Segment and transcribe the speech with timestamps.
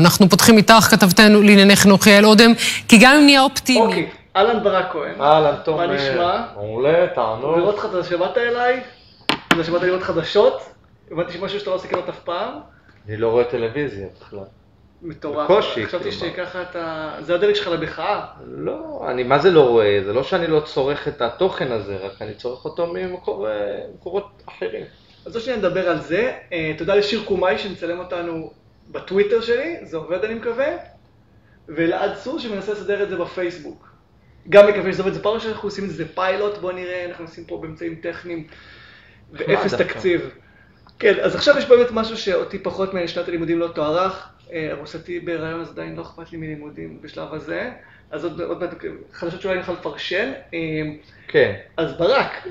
[0.00, 2.52] אנחנו פותחים איתך, כתבתנו לענייני חינוך יעל אודם,
[2.88, 3.80] כי גם אם נהיה אופטימי...
[3.86, 5.20] אוקיי, אהלן ברק כהן.
[5.20, 5.76] אהלן, טוב.
[5.76, 6.42] מה נשמע?
[6.54, 7.58] מעולה, תענוג.
[7.58, 8.80] לראות אותך, אתה שמעת אליי?
[9.54, 10.60] אתה שמעת לראות חדשות?
[11.10, 12.52] הבנתי שמשהו שאתה לא עושה כמעט אף פעם.
[13.08, 14.38] אני לא רואה טלוויזיה בכלל.
[15.02, 15.50] מטורף.
[15.50, 16.16] בקושי, חשבתי כאילו.
[16.34, 17.10] שככה אתה...
[17.20, 18.20] זה הדלק שלך למחאה.
[18.56, 20.00] לא, אני מה זה לא רואה?
[20.06, 23.52] זה לא שאני לא צורך את התוכן הזה, רק אני צורך אותו ממקור- אה,
[23.92, 24.84] ממקורות אחרים.
[25.26, 26.32] אז עוד שניה נדבר על זה.
[26.52, 28.50] אה, תודה לשיר קומאי שמצלם אותנו
[28.90, 30.66] בטוויטר שלי, זה עובד אני מקווה.
[31.68, 33.88] ולעד צור שמנסה לסדר את זה בפייסבוק.
[34.48, 37.24] גם מקווה שזה עובד, זה פעם ראשונה שאנחנו עושים את זה, פיילוט, בוא נראה, אנחנו
[37.24, 38.46] עושים פה באמצעים טכניים
[39.32, 39.74] ואפס.
[39.74, 40.30] תקציב.
[40.98, 44.28] כן, אז עכשיו יש באמת משהו שאותי פחות משנת הלימודים לא תוארך.
[44.52, 47.70] אה, ארוסתי בהיריון, אז עדיין לא אכפת לי מלימודים בשלב הזה.
[48.10, 48.74] אז עוד עוד מעט,
[49.12, 50.32] חדשות שאולי נוכל לפרשן.
[50.54, 50.58] אה,
[51.28, 51.54] כן.
[51.76, 52.46] אז ברק,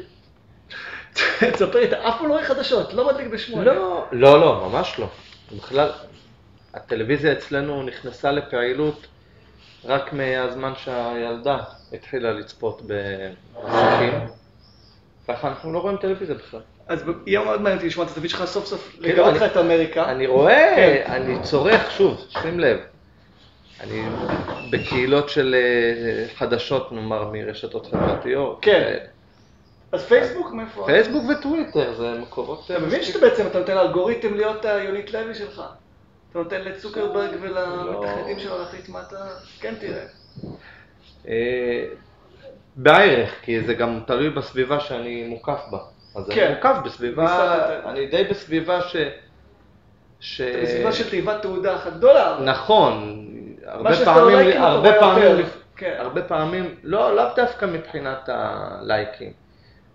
[1.54, 3.64] תספר לי, אתה אף פעם לא רואה חדשות, לא מדליק בשמונה.
[3.64, 5.10] לא, לא, לא, ממש לא.
[5.58, 5.90] בכלל,
[6.74, 9.08] הטלוויזיה אצלנו נכנסה לפעילות
[9.86, 11.58] רק מהזמן שהילדה
[11.94, 14.14] התחילה לצפות במסכים.
[15.28, 16.60] ככה אנחנו לא רואים טלוויזיה בכלל.
[16.88, 20.12] אז יהיה מאוד מעניין לשמוע את הזווית שלך סוף סוף, כן, לגלות לך את אמריקה.
[20.12, 21.12] אני רואה, כן.
[21.12, 22.80] אני צורך, שוב, שים לב,
[23.80, 24.04] אני
[24.72, 28.60] בקהילות של אה, חדשות, נאמר, מרשתות חברתיות.
[28.62, 28.72] כן.
[28.72, 28.98] אה,
[29.92, 30.84] אז פייסבוק, מאיפה?
[30.86, 32.72] פייסבוק וטוויטר זה מקורות...
[32.72, 35.62] אה, אתה מבין שאתה בעצם, אתה נותן לאלגוריתם להיות היונית לוי שלך.
[36.32, 38.44] אתה נותן לצוקרברג ולמתכנתים לא.
[38.44, 39.28] שלו להחליט מה אתה...
[39.60, 40.06] כן תראה.
[41.28, 41.86] אה,
[42.76, 45.80] בערך, כי זה גם תלוי בסביבה שאני מוקף בה.
[46.16, 46.46] אז כן.
[46.46, 47.92] אני מוקף בסביבה, בסבבה.
[47.92, 48.96] אני די בסביבה ש...
[50.20, 50.42] ש...
[50.42, 52.38] אתה בסביבה של תיבת תעודה אחת גדולה.
[52.44, 53.26] נכון,
[53.66, 55.96] הרבה פעמים, הרבה פעמים, כן.
[56.00, 59.32] הרבה פעמים, לא, לאו דווקא מבחינת הלייקים.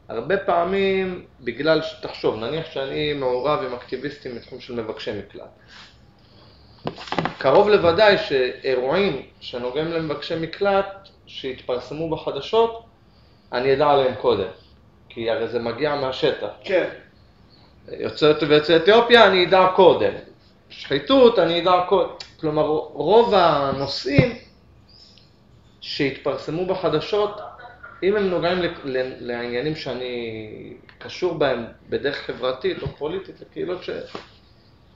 [0.09, 5.49] הרבה פעמים, בגלל שתחשוב, נניח שאני מעורב עם אקטיביסטים מתחום של מבקשי מקלט.
[7.39, 12.85] קרוב לוודאי שאירועים שנוגעים למבקשי מקלט, שהתפרסמו בחדשות,
[13.53, 14.49] אני אדע עליהם קודם.
[15.09, 16.49] כי הרי זה מגיע מהשטח.
[16.65, 16.89] כן.
[17.89, 20.13] יוצאי ויוצאי אתיופיה אני אדע קודם.
[20.71, 22.11] שחיתות אני אדע קודם.
[22.41, 24.39] כלומר, רוב הנושאים
[25.81, 27.41] שהתפרסמו בחדשות,
[28.03, 28.59] אם הם נוגעים
[29.21, 33.91] לעניינים שאני קשור בהם בדרך חברתית או פוליטית, לקהילות ש...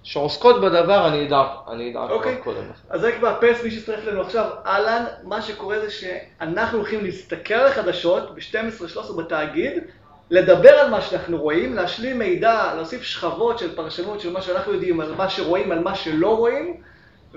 [0.08, 1.42] שעוסקות בדבר, אני אדע,
[1.72, 2.34] אני אדע אוקיי.
[2.34, 2.62] כבר קודם.
[2.62, 2.88] לכן.
[2.90, 7.66] אז רק מאפס מי שהצטרף אלינו עכשיו, אהלן, מה שקורה זה שאנחנו הולכים להסתכל על
[7.66, 9.82] החדשות ב-12-13 בתאגיד,
[10.30, 15.00] לדבר על מה שאנחנו רואים, להשלים מידע, להוסיף שכבות של פרשנות של מה שאנחנו יודעים,
[15.00, 16.80] על מה שרואים, על מה שלא רואים,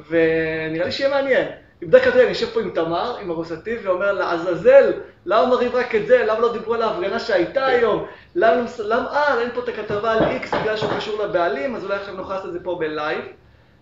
[0.09, 1.47] ונראה לי שיהיה מעניין.
[1.81, 4.93] בדרך כלל, תראה, אני יושב פה עם תמר, עם ארוסתי, ואומר לעזאזל,
[5.25, 6.25] למה מראים רק את זה?
[6.25, 8.05] למה לא דיברו על ההפגנה שהייתה היום?
[8.35, 11.95] למה, למה, אה, אין פה את הכתבה על איקס בגלל שהוא קשור לבעלים, אז אולי
[11.95, 13.21] עכשיו נוכל לעשות את זה פה בלייב.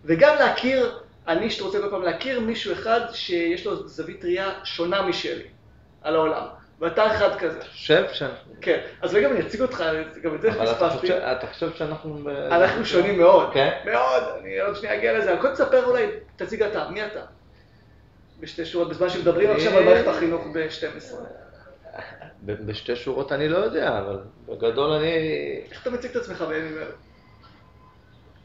[0.05, 5.43] וגם להכיר, אני שרוצה כל פעם להכיר מישהו אחד שיש לו זווית ראייה שונה משלי
[6.01, 6.43] על העולם.
[6.79, 7.57] ואתה אחד כזה.
[7.57, 8.53] אתה חושב שאנחנו...
[8.61, 8.79] כן.
[9.01, 9.83] אז רגע, אני אציג אותך,
[10.23, 10.99] גם את זה אבל אתה פספסתי.
[10.99, 12.29] חושב, אתה חושב שאנחנו...
[12.51, 13.49] אנחנו שונים מאוד.
[13.53, 13.69] כן?
[13.85, 14.23] מאוד.
[14.41, 15.33] אני עוד שנייה אגיע לזה.
[15.33, 16.89] אבל קודם תספר אולי, תציג אתה.
[16.89, 17.19] מי אתה?
[18.39, 21.15] בשתי שורות, בזמן שמדברים עכשיו על מערכת החינוך ב-12.
[22.45, 25.11] ב- בשתי שורות אני לא יודע, אבל בגדול אני...
[25.71, 26.77] איך אתה מציג את עצמך בימים?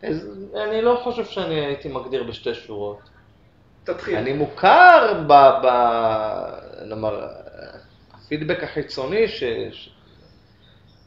[0.02, 2.98] אז אני לא חושב שאני הייתי מגדיר בשתי שורות.
[3.84, 4.16] תתחיל.
[4.16, 5.32] אני מוכר ב...
[5.32, 5.66] ב...
[6.86, 7.28] נאמר,
[8.14, 9.42] הפידבק החיצוני ש...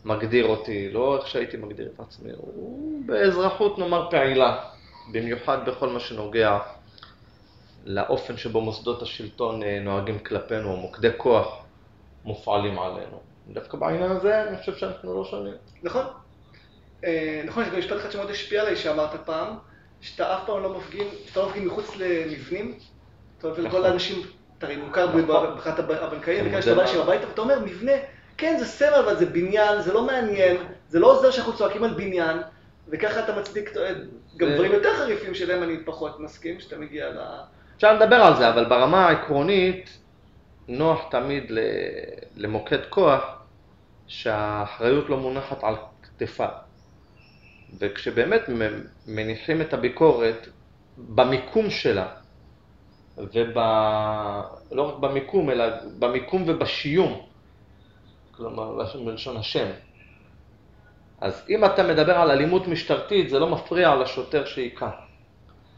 [0.04, 4.64] שמגדיר אותי, לא איך שהייתי מגדיר את עצמי, הוא באזרחות נאמר פעילה,
[5.12, 6.58] במיוחד בכל מה שנוגע
[7.88, 11.66] לאופן שבו מוסדות השלטון אה, נוהגים כלפינו, או מוקדי כוח
[12.26, 13.20] מופעלים עלינו.
[13.48, 15.54] דווקא בעניין הזה אני חושב שאנחנו לא שונים.
[15.84, 16.06] נכון.
[17.06, 19.56] אה, נכון, יש גם משפט אחד שמאוד השפיע עליי שאמרת פעם,
[20.02, 22.78] שאתה אף פעם לא מפגין, שאתה לא מפגין מחוץ למבנים.
[23.38, 23.86] אתה אומר לכל נכון.
[23.86, 24.22] האנשים,
[24.58, 25.54] אתה הרי מוכר נכון.
[25.54, 27.02] מבחינת הב- הבנקאים, וכאלה שאתה בא לשם.
[27.02, 27.92] הביתה, ואתה אומר, מבנה,
[28.38, 30.58] כן, זה סמל, אבל זה בניין, זה לא מעניין,
[30.90, 32.38] זה לא עוזר שאנחנו צועקים על בניין,
[32.88, 33.94] וככה אתה מצדיק אה,
[34.38, 37.20] גם דברים יותר חריפים שלהם אני פחות מסכים, שאתה מגיע ל...
[37.78, 39.98] אפשר לדבר על זה, אבל ברמה העקרונית,
[40.68, 41.52] נוח תמיד
[42.36, 43.24] למוקד כוח
[44.08, 46.50] שהאחריות לא מונחת על כתפיו.
[47.80, 48.42] וכשבאמת
[49.08, 50.48] מניחים את הביקורת
[50.98, 52.08] במיקום שלה,
[53.18, 53.58] וב...
[54.72, 55.66] לא רק במיקום, אלא
[56.00, 57.22] במיקום ובשיום,
[58.32, 59.68] כלומר, בלשון השם.
[61.22, 64.90] אז אם אתה מדבר על אלימות משטרתית, זה לא מפריע לשוטר שהיכה.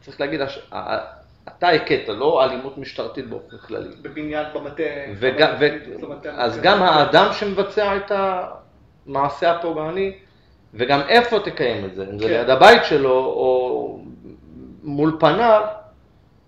[0.01, 0.39] צריך להגיד,
[1.59, 3.89] אתה הכית, לא אלימות משטרתית באופן כללי.
[4.01, 4.83] בבניין, במטה.
[5.19, 5.65] וגם, ו...
[6.31, 8.11] אז גם האדם שמבצע את
[9.05, 10.13] המעשה הפוגעני,
[10.73, 12.31] וגם איפה תקיים את זה, אם זה כן.
[12.31, 13.99] ליד הבית שלו או
[14.83, 15.61] מול פניו,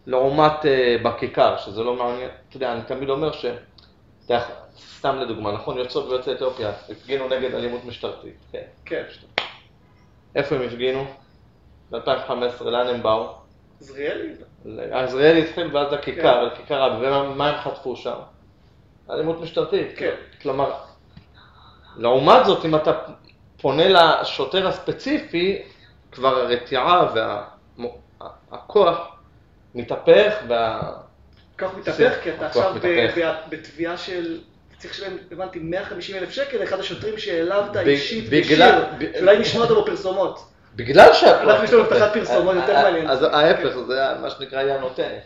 [0.06, 3.46] לעומת אה, בכיכר, שזה לא מעניין, אתה יודע, אני תמיד אומר ש...
[4.98, 8.64] סתם לדוגמה, נכון, יוצאות ויוצאי אתיופיה הפגינו נגד אלימות משטרתית, כן.
[8.86, 9.04] כן.
[10.36, 11.06] איפה הם הפגינו?
[11.92, 13.36] ב-2015, לאן הם באו?
[13.82, 14.34] עזריאלי?
[14.92, 16.54] עזריאלי התחיל ואז לכיכר, כן.
[16.56, 18.16] לכיכר רבין, ומה הם חטפו שם?
[19.10, 19.88] אלימות משטרתית.
[19.98, 20.16] כן.
[20.42, 20.72] כלומר,
[21.98, 22.92] לעומת זאת, אם אתה
[23.62, 23.84] פונה
[24.22, 25.62] לשוטר הספציפי,
[26.12, 27.08] כבר הרתיעה
[28.52, 29.16] והכוח
[29.76, 30.82] מתהפך, וה...
[31.58, 34.40] כך מתהפך, כי אתה הכוח עכשיו בתביעה של...
[34.78, 39.62] צריך לשלם, הבנתי, 150 אלף שקל לאחד השוטרים שהעלבת אישית בגלל- ישיר, ב- שאולי נשמע
[39.62, 40.40] אותו בפרסומות.
[40.76, 41.50] בגלל שהכוח...
[41.50, 43.08] אנחנו יש לנו הבטחת פרסומות יותר מעניין.
[43.08, 45.24] אז ההפך, זה מה שנקרא היא הנותנת.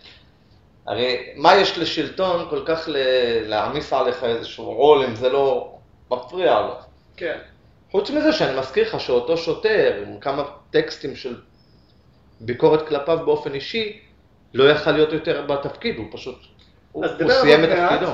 [0.88, 2.90] הרי מה יש לשלטון כל כך
[3.46, 5.76] להעמיס עליך איזשהו רול אם זה לא
[6.12, 6.76] מפריע לו?
[7.18, 7.38] כן.
[7.92, 11.36] חוץ מזה שאני מזכיר לך שאותו שוטר עם כמה טקסטים של
[12.42, 14.00] ביקורת כלפיו באופן אישי,
[14.54, 16.36] לא יכל להיות יותר בתפקיד, הוא פשוט,
[16.92, 17.70] הוא, סיים את.
[17.70, 18.12] תפקידו.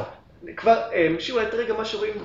[0.57, 2.23] כבר, אה, שיעור את רגע מה שרואים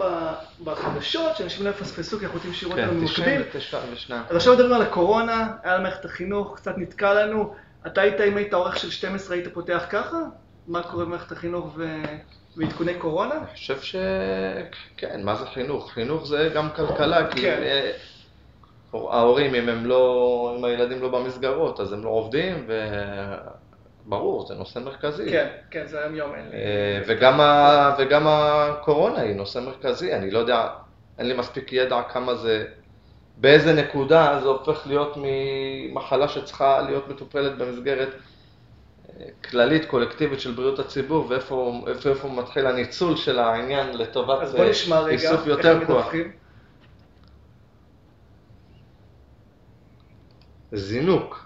[0.65, 3.43] בחדשות, שאנשים לא יפספסו, כי אנחנו רוצים שיראו אותנו במקביל.
[3.53, 4.23] 92.
[4.29, 7.55] אז עכשיו מדברים על הקורונה, היה למערכת החינוך, קצת נתקע לנו.
[7.87, 10.19] אתה היית, אם היית עורך של 12, היית פותח ככה?
[10.67, 12.03] מה קורה במערכת החינוך ו...
[12.57, 13.35] ועדכוני קורונה?
[13.35, 13.97] אני חושב ש...
[14.97, 15.93] כן, מה זה חינוך?
[15.93, 17.63] חינוך זה גם כלכלה, כי כן.
[17.63, 17.91] אה,
[18.95, 22.67] ההורים, אם הם לא, אם הילדים לא במסגרות, אז הם לא עובדים,
[24.07, 25.31] וברור, זה נושא מרכזי.
[25.31, 26.57] כן, כן, זה היום יום, אין לי.
[26.57, 27.95] אה, וגם, ה...
[27.99, 30.69] וגם הקורונה היא נושא מרכזי, אני לא יודע,
[31.19, 32.65] אין לי מספיק ידע כמה זה,
[33.37, 40.79] באיזה נקודה זה הופך להיות ממחלה שצריכה להיות מטופלת במסגרת אה, כללית, קולקטיבית של בריאות
[40.79, 45.47] הציבור, ואיפה איפה, איפה מתחיל הניצול של העניין לטובת אז בוא נשמע רגע, איסוף איך
[45.47, 46.07] יותר כוח.
[46.07, 46.33] מדווחים.
[50.73, 51.46] זינוק.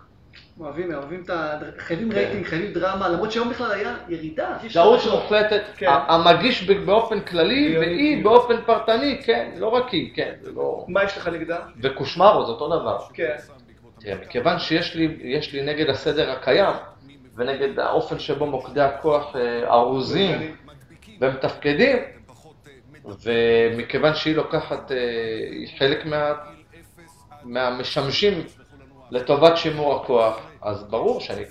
[0.61, 1.59] אוהבים, אוהבים את ה...
[1.79, 4.57] חייבים רייטינג, חייבים דרמה, למרות שהיום בכלל היה ירידה.
[4.73, 5.01] טעות.
[5.11, 5.87] מוחלטת, כן.
[5.91, 10.85] המגיש ב- באופן כללי, והיא באופן פרטני, כן, לא רק היא, כן, זה לא...
[10.89, 11.59] מה יש לך נגדה?
[11.83, 12.99] וקושמרו זה אותו דבר.
[13.15, 13.37] כן.
[14.01, 16.75] תראה, מכיוון שיש לי, יש לי נגד הסדר הקיים,
[17.37, 20.55] ונגד האופן שבו מוקדי הכוח אה, ארוזים
[21.21, 21.97] ומתפקדים,
[23.25, 24.97] ומכיוון שהיא לוקחת, אה,
[25.51, 26.33] היא חלק מה,
[27.45, 28.43] מהמשמשים
[29.11, 31.45] לטובת שימור הכוח, אז ברור שאני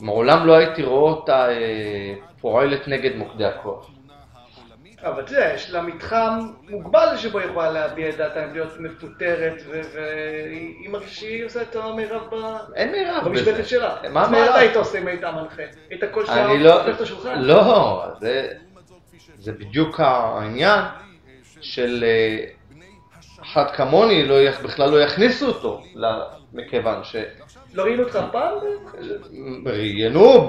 [0.00, 3.90] מעולם לא הייתי רואה אותה אה, פועלת נגד מוקדי הכוח.
[5.02, 6.38] אבל יודע, יש לה מתחם
[6.68, 12.22] מוגבל שבו היא יכולה להביע את דעתה, להיות מפוטרת, והיא מרגישה שהיא עושה את המרב
[12.34, 13.64] ב- אין מירב במשבצת בזה.
[13.64, 13.96] שלה.
[14.10, 14.44] מה?
[14.44, 15.62] אתה היית עושה אם היית המנחה?
[15.90, 17.42] היית כל שעה אני לא, הופך את השולחן?
[17.42, 18.48] לא, זה,
[19.38, 20.84] זה בדיוק העניין
[21.60, 22.44] של אה,
[23.42, 25.82] אחד כמוני, לא, בכלל לא יכניסו אותו,
[26.52, 27.16] מכיוון ש...
[27.74, 28.54] לא ראינו אותך פעם?
[29.66, 30.48] ראיינו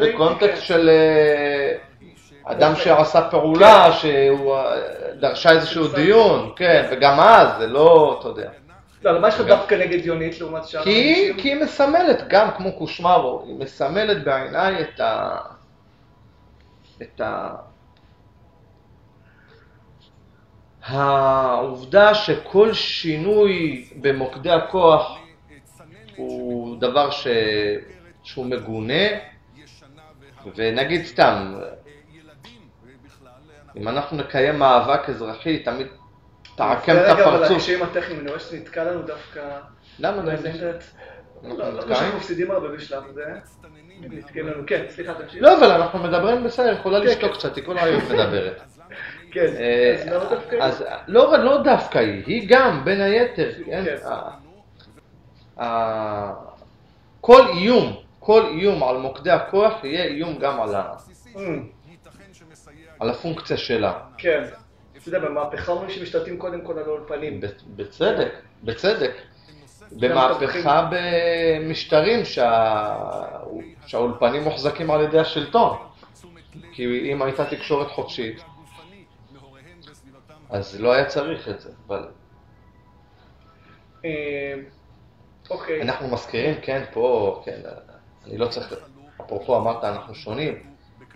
[0.00, 0.88] בקונטקסט של, כן.
[0.88, 4.76] אה, אדם שעשה פעולה, שהוא אה,
[5.20, 8.50] דרשה איזשהו דיון, כן, וגם אז, זה לא, אתה יודע.
[9.02, 11.36] לא, אבל מה יש לך דווקא נגד יונית לעומת שאר האנשים?
[11.36, 15.36] כי היא מסמלת, גם כמו קושמרו, היא מסמלת בעיניי את ה...
[17.02, 17.54] את ה...
[20.86, 25.18] העובדה שכל שינוי במוקדי הכוח
[26.16, 27.26] הוא דבר ש...
[28.22, 29.04] שהוא מגונה,
[30.56, 31.54] ונגיד סתם,
[33.76, 35.86] אם אנחנו נקיים מאבק אזרחי, תמיד
[36.56, 37.56] תעקם את רגע, אבל הפרצוף.
[37.56, 39.58] הקשיים הטכניים, אני רואה שזה נתקע לנו דווקא...
[39.98, 40.22] למה לא?
[40.22, 40.82] באיזה אינטרנט.
[41.44, 41.94] אנחנו לא, לא?
[41.94, 43.02] שאנחנו מפסידים הרבה בשלב
[44.34, 45.42] לנו, כן, סליחה, תמשיך.
[45.42, 47.38] לא, אבל אנחנו מדברים בסדר, יכולה כן, לשתוק כן.
[47.38, 48.60] קצת, היא כל היום מדברת.
[49.30, 50.56] כן, אה, אז למה דווקא...
[50.60, 53.84] אז לא לא דווקא היא, היא גם, בין היתר, כן?
[57.20, 60.94] כל איום, כל איום על מוקדי הכוח יהיה איום גם על ה-
[61.36, 61.68] אמ,
[63.00, 64.00] על הפונקציה שלה.
[64.18, 64.44] כן.
[64.98, 67.40] אתה יודע, במהפכה אומרים שמשתלטים קודם כל על האולפנים.
[67.76, 68.32] בצדק,
[68.64, 69.12] בצדק.
[69.92, 73.40] במהפכה במשטרים שה-
[73.86, 75.76] שהאולפנים מוחזקים על ידי השלטון.
[76.72, 78.42] כי אם הייתה תקשורת חופשית,
[80.50, 81.70] אז לא היה צריך את זה.
[81.86, 82.08] אבל
[84.04, 84.54] אה,
[85.50, 85.82] אוקיי.
[85.82, 87.60] אנחנו מזכירים, כן, פה, כן,
[88.26, 88.74] אני לא צריך,
[89.20, 90.58] אפרופו אמרת, אנחנו שונים,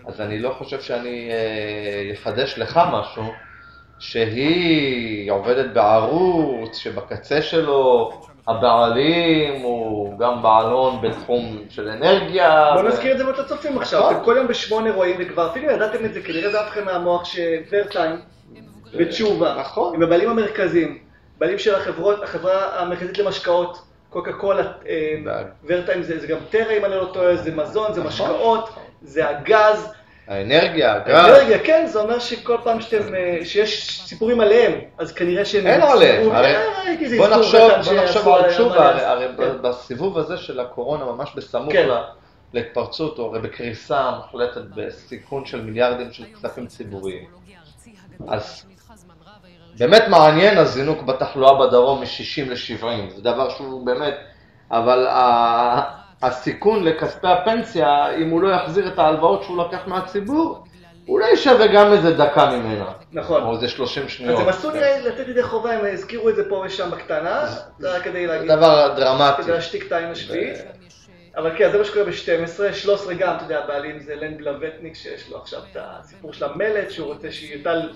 [0.06, 3.32] אז אני לא חושב שאני אה, אחדש לך משהו,
[3.98, 8.12] שהיא עובדת בערוץ, שבקצה שלו
[8.48, 12.70] הבעלים הוא גם בעלון בתחום של אנרגיה.
[12.74, 14.00] בוא ו- נזכיר את זה ואת הצופים עכשיו.
[14.00, 14.14] נכון.
[14.14, 18.16] אתם כל יום בשמונה רואים, וכבר אפילו ידעתם את זה, כנראה זה אף מהמוח שוורטיים
[18.92, 19.94] ותשובה, נכון.
[19.94, 20.98] הם הבעלים המרכזיים,
[21.38, 25.42] בעלים של החברות, החברה המרכזית למשקאות, קוקה קולה, אה.
[25.66, 28.08] ורטיים זה, זה גם טרה אם אני לא טועה, זה מזון, זה נכון.
[28.30, 28.68] משקאות,
[29.02, 29.92] זה הגז,
[30.28, 35.44] האנרגיה, הגז, אנרגיה, כן, זה אומר שכל פעם שאתם, אה, שיש סיפורים עליהם, אז כנראה
[35.44, 35.66] שהם...
[35.66, 36.64] אין עליהם, אה,
[37.18, 39.62] בוא נחשוב, בוא נחשוב על תשובה, הרי, כן.
[39.62, 41.88] בסיבוב הזה של הקורונה, ממש בסמוך כן.
[41.88, 42.04] לה-
[42.52, 47.24] להתפרצות, או הרי בקריסה מוחלטת בסיכון של מיליארדים של כספים ציבוריים.
[48.28, 48.64] אז
[49.78, 54.14] באמת מעניין הזינוק בתחלואה בדרום מ-60 ל-70, זה דבר שהוא באמת,
[54.70, 55.80] אבל ה-
[56.22, 60.64] הסיכון לכספי הפנסיה, אם הוא לא יחזיר את ההלוואות שהוא לקח מהציבור,
[61.08, 62.84] אולי שווה גם איזה דקה ממנה.
[63.12, 63.42] נכון.
[63.42, 64.40] או איזה 30 אז שניות.
[64.40, 67.46] הם עשו נראה לתת ידי חובה, הם הזכירו את זה פה ושם בקטנה,
[67.78, 69.42] זה רק כדי להגיד, דבר דרמטי.
[69.42, 70.56] כדי להשתיק את העין השביעית.
[71.38, 75.28] אבל כן, זה מה שקורה ב-12, 13 גם, אתה יודע, הבעלים זה לן בלווטניק, שיש
[75.30, 77.90] לו עכשיו את הסיפור של המלט, שהוא רוצה שיוטל,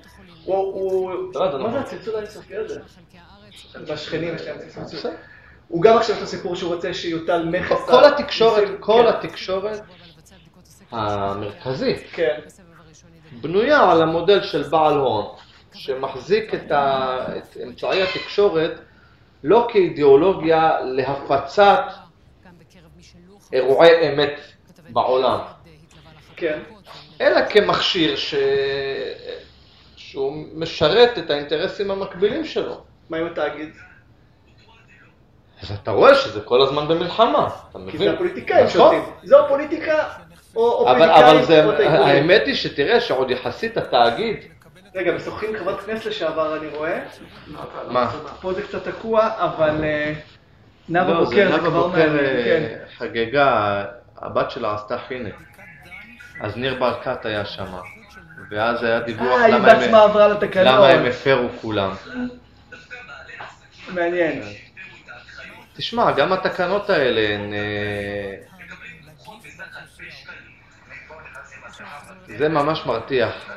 [0.45, 1.73] הוא, הוא, לא, זה מה נכון.
[1.73, 2.81] זה הצלצול האינסופי הזה?
[3.87, 5.11] והשכנים יש להם צלצול.
[5.69, 7.87] הוא גם עכשיו את הסיפור שהוא רוצה שיוטל מכס.
[7.87, 9.81] כל התקשורת, כל כן, התקשורת
[10.91, 12.41] המרכזית כן,
[13.41, 15.27] בנויה על המודל של בעל הון,
[15.73, 16.55] שמחזיק.
[16.55, 16.73] את
[17.63, 18.81] אמצעי התקשורת
[19.45, 22.02] לא כאידיאולוגיה להפצת
[23.53, 24.41] אירועי אמת
[24.89, 25.39] בעולם,
[26.37, 26.59] כן.
[27.21, 28.35] אלא כמכשיר ש...
[29.97, 32.81] שהוא משרת את האינטרסים המקבילים שלו.
[33.11, 33.69] מה עם התאגיד?
[35.63, 37.93] אז אתה רואה שזה כל הזמן במלחמה, אתה מבין?
[37.93, 38.73] כי זה הפוליטיקאים נכון.
[38.73, 39.13] שולטים.
[39.25, 40.09] זו הפוליטיקה,
[40.57, 41.85] או פוליטיקאים, אבל.
[41.87, 44.37] האמת היא שתראה שעוד יחסית התאגיד,
[44.95, 47.01] רגע, משוחחים חברת כנסת לשעבר, אני רואה.
[47.89, 48.11] מה?
[48.41, 50.13] פה זה קצת תקוע, אבל אה,
[50.93, 52.79] נאוה לא, בוקר זה כבר מעניין, אה, כן.
[52.99, 53.85] חגגה,
[54.17, 55.35] הבת שלה עשתה חינק.
[56.41, 57.75] אז ניר ברקת היה שם,
[58.51, 60.67] ואז היה דיווח אה, היא למה הם- בעצמה עברה לתקנון.
[60.67, 61.95] למה הם הפרו כולם.
[63.89, 64.43] מעניין.
[65.77, 67.53] תשמע, גם התקנות האלה הן...
[67.55, 68.35] אה,
[72.39, 73.51] זה ממש מרתיח.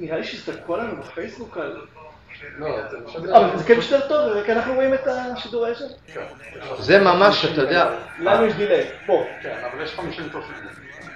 [0.00, 1.80] נראה לי שהסתכלו עלינו בפייסבוק על...
[3.32, 5.84] אבל זה כן משדר טוב, כי אנחנו רואים את השידור הישן.
[6.78, 9.24] זה ממש, אתה יודע, לנו יש דיליי, פה.
[9.42, 10.54] כן, אבל יש 50 צופים.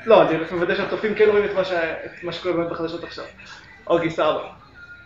[0.07, 3.25] לא, אני רק מוודא שהצופים כן רואים את מה שקורה באמת בחדשות עכשיו.
[3.87, 4.49] אוקיי, סבבה.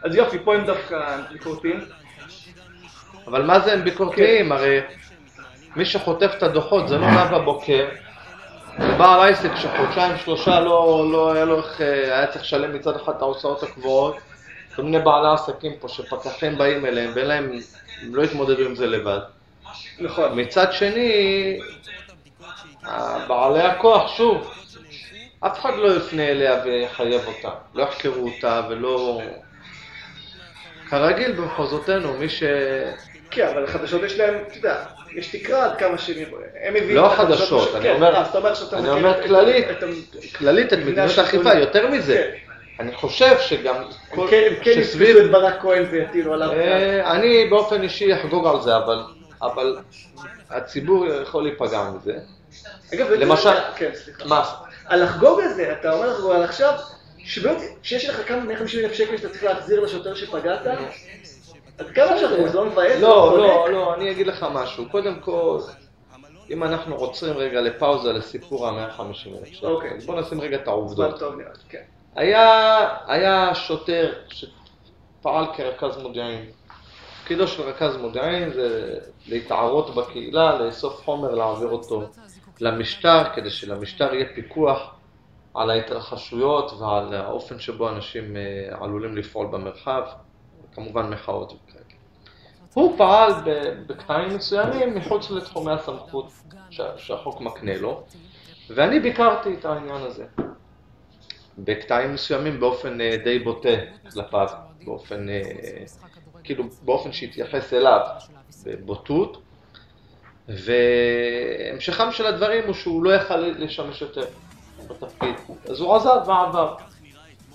[0.02, 1.80] אז יופי, פה הם דווקא ביקורתיים.
[3.26, 4.52] אבל מה זה הם ביקורתיים?
[4.52, 4.80] הרי
[5.76, 7.88] מי שחוטף את הדוחות זה לא נאוה בוקר,
[8.78, 12.96] זה בעל עסק שחודשיים שלושה לא, לא היה לו איך, אה, היה צריך לשלם מצד
[12.96, 14.16] אחד את ההוצאות הקבועות,
[14.76, 17.52] כל מיני בעלי עסקים פה שפקחים באים אליהם ואין להם,
[18.02, 19.18] הם לא התמודדו עם זה לבד.
[20.00, 20.40] נכון.
[20.40, 21.58] מצד שני,
[23.28, 24.50] בעלי הכוח, שוב,
[25.40, 29.22] אף אחד לא יפנה אליה ויחייב אותה, לא יחקרו אותה ולא...
[30.90, 32.42] כרגיל במחוזותינו, מי ש...
[33.30, 34.76] כן, אבל החדשות יש להם, אתה יודע,
[35.16, 36.16] יש תקרה עד כמה שהם
[36.74, 39.66] מביאים לא החדשות החדשות, בש- אני כן, אומר- אה, אני אומר כללית.
[40.38, 41.18] כללית את מדיניות.
[41.18, 42.30] האכיפה, יותר מזה.
[42.80, 43.82] אני חושב שגם הם.
[44.30, 44.80] כן- הם כן
[45.24, 46.50] את ברק כהן ויטילו עליו.
[46.52, 49.02] אה, אני באופן אישי אחגוג על זה, אבל,
[49.42, 49.76] אבל
[50.50, 52.18] הציבור יכול להיפגע מזה.
[52.94, 54.28] אגב, למשל- כן, סליחה.
[54.28, 54.44] מה?
[54.86, 56.74] על לחגוג על זה, אתה אומר לחגוג על עכשיו,
[57.82, 60.66] כשיש לך כמה 150 אלף שקל שאתה צריך להחזיר לשוטר שפגעת,
[61.78, 62.46] אז כמה לחגוג?
[62.48, 63.00] זה לא מבאס?
[63.00, 63.38] לא?
[63.38, 64.88] לא, לא, אני אגיד לך משהו.
[64.90, 65.58] קודם כל,
[66.50, 69.98] אם אנחנו עוצרים רגע לפאוזה לסיפור ה-150 אלף שקל, אוקיי.
[70.06, 71.22] בוא נשים רגע את העובדות.
[72.16, 76.44] היה, היה שוטר שפעל כרכז מודיעין.
[77.20, 82.02] תפקידו של רכז מודיעין זה להתערות בקהילה, לאסוף חומר, להעביר אותו
[82.60, 84.94] למשטר, כדי שלמשטר יהיה פיקוח
[85.54, 88.40] על ההתרחשויות ועל האופן שבו אנשים אה,
[88.80, 90.02] עלולים לפעול במרחב,
[90.74, 91.84] כמובן מחאות וכאלה.
[92.74, 93.32] הוא פעל
[93.86, 96.26] בקטעים מסוימים מחוץ לתחומי הסמכות
[96.70, 98.02] שה- שהחוק מקנה לו,
[98.70, 100.24] ואני ביקרתי את העניין הזה.
[101.58, 103.68] בקטעים מסוימים באופן אה, די בוטה
[104.12, 104.48] כלפיו,
[104.84, 105.42] באופן, אה,
[106.44, 108.00] כאילו באופן שהתייחס אליו
[108.66, 109.42] בבוטות,
[110.48, 114.24] והמשכם של הדברים הוא שהוא לא יכל לשמש יותר
[114.88, 115.34] בתפקיד,
[115.70, 116.74] אז הוא עזב ועבר.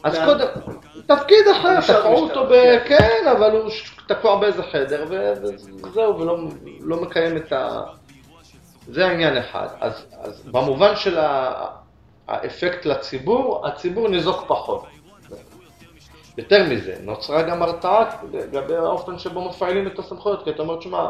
[0.03, 0.25] אז לאן?
[0.25, 0.47] קודם,
[1.05, 2.77] תפקיד אחר, תקעו אותו ב...
[2.85, 3.71] כן, אבל הוא
[4.07, 5.05] תקוע באיזה חדר
[5.83, 6.37] וזהו, ולא
[6.79, 7.83] לא מקיים את ה...
[8.87, 9.67] זה העניין אחד.
[9.79, 10.05] אז,
[10.45, 11.17] במובן של
[12.27, 14.85] האפקט לציבור, הציבור ניזוק פחות.
[16.37, 21.09] יותר מזה, נוצרה גם הרתעה לגבי האופן שבו מפעילים את הסמכויות, כי אתה אומר, תשמע,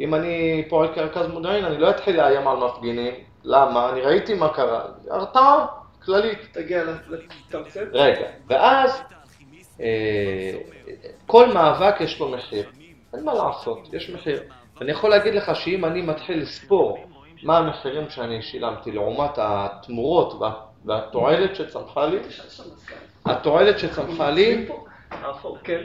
[0.00, 3.14] אם אני פועל כרכז מודיעין, אני לא אתחיל לאיים על מפגינים.
[3.44, 3.90] למה?
[3.90, 4.82] אני ראיתי מה קרה.
[5.10, 5.66] הרתעה
[6.04, 6.38] כללית.
[6.52, 7.80] תגיע לתמצת.
[7.92, 9.02] רגע, ואז
[9.80, 10.58] אה,
[11.26, 12.70] כל מאבק יש לו מחיר.
[13.14, 14.42] אין מה לעשות, יש מחיר.
[14.80, 16.98] אני יכול להגיד לך שאם אני מתחיל לספור
[17.42, 20.52] מה המחירים שאני שילמתי לעומת התמורות וה-
[20.84, 22.18] והתועלת שצמחה לי,
[23.26, 24.66] התועלת שצמחה לי,
[25.64, 25.82] כן.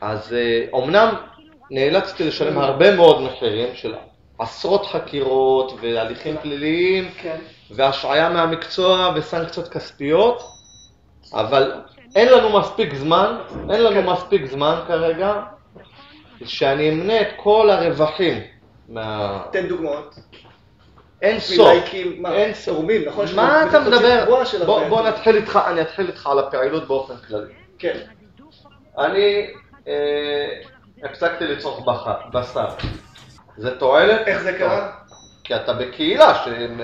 [0.00, 1.14] אז אה, אומנם
[1.70, 3.94] נאלצתי לשלם הרבה מאוד מחירים של
[4.38, 7.38] עשרות חקירות והליכים פליליים כן.
[7.70, 10.42] והשעיה מהמקצוע וסנקציות כספיות,
[11.32, 11.72] אבל
[12.16, 13.36] אין לנו מספיק זמן,
[13.70, 15.42] אין לנו מספיק זמן כרגע
[16.44, 18.42] שאני אמנה את כל הרווחים
[18.88, 19.42] מה...
[19.52, 20.14] תן דוגמאות.
[21.22, 21.68] אין סוף,
[22.26, 22.74] אין סוף.
[22.74, 23.26] תורמים, נכון?
[23.34, 24.24] מה אתה מדבר?
[24.88, 27.52] בוא, נתחיל איתך, אני אתחיל איתך על הפעילות באופן כללי.
[27.78, 27.98] כן.
[28.98, 29.46] אני
[29.88, 30.60] אה,
[31.02, 31.88] הפסקתי לצרוך
[32.32, 32.68] בשר.
[33.56, 34.26] זה תועלת?
[34.26, 34.92] איך זה קרה?
[35.44, 36.80] כי אתה בקהילה שהם...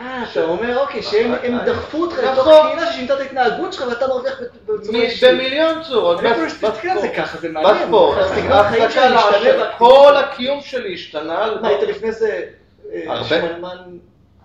[0.00, 2.66] אה, אתה אומר, אוקיי, שהם הם דחפו אותך לתוך נכון.
[2.66, 5.28] קהילה ששינתה את ההתנהגות שלך ואתה מרוויח בצורה אישית.
[5.28, 6.20] במיליון צורות.
[6.20, 7.08] אני להסתכל על זה.
[7.08, 7.76] ככה, זה מעניין.
[7.76, 8.18] בספורט.
[8.34, 8.48] שלי.
[8.48, 10.16] והאקטיביזם כל.
[10.16, 11.46] הקיום שלי השתנה.
[11.60, 12.42] מה, היית לפני זה
[12.92, 13.24] אה.
[13.24, 13.76] שמנמן?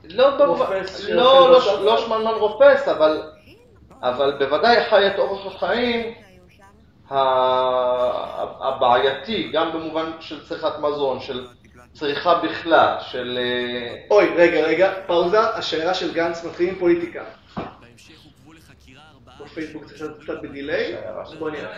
[0.10, 1.86] לא, רופס לא, לא?
[1.86, 6.14] לא שמנמן רופס, אבל, בוודאי חי את אורח החיים
[8.60, 11.48] הבעייתי, גם במובן של צריכת מזון, של
[11.96, 13.40] צריכה בכלל, של...
[13.42, 17.24] אה, אוי, רגע, רגע, פאוזה, השיירה של גנץ מתחיל עם פוליטיקה.
[19.40, 20.96] בפייסבוק זה קצת קצת בדיליי,
[21.40, 21.78] בוא נראה.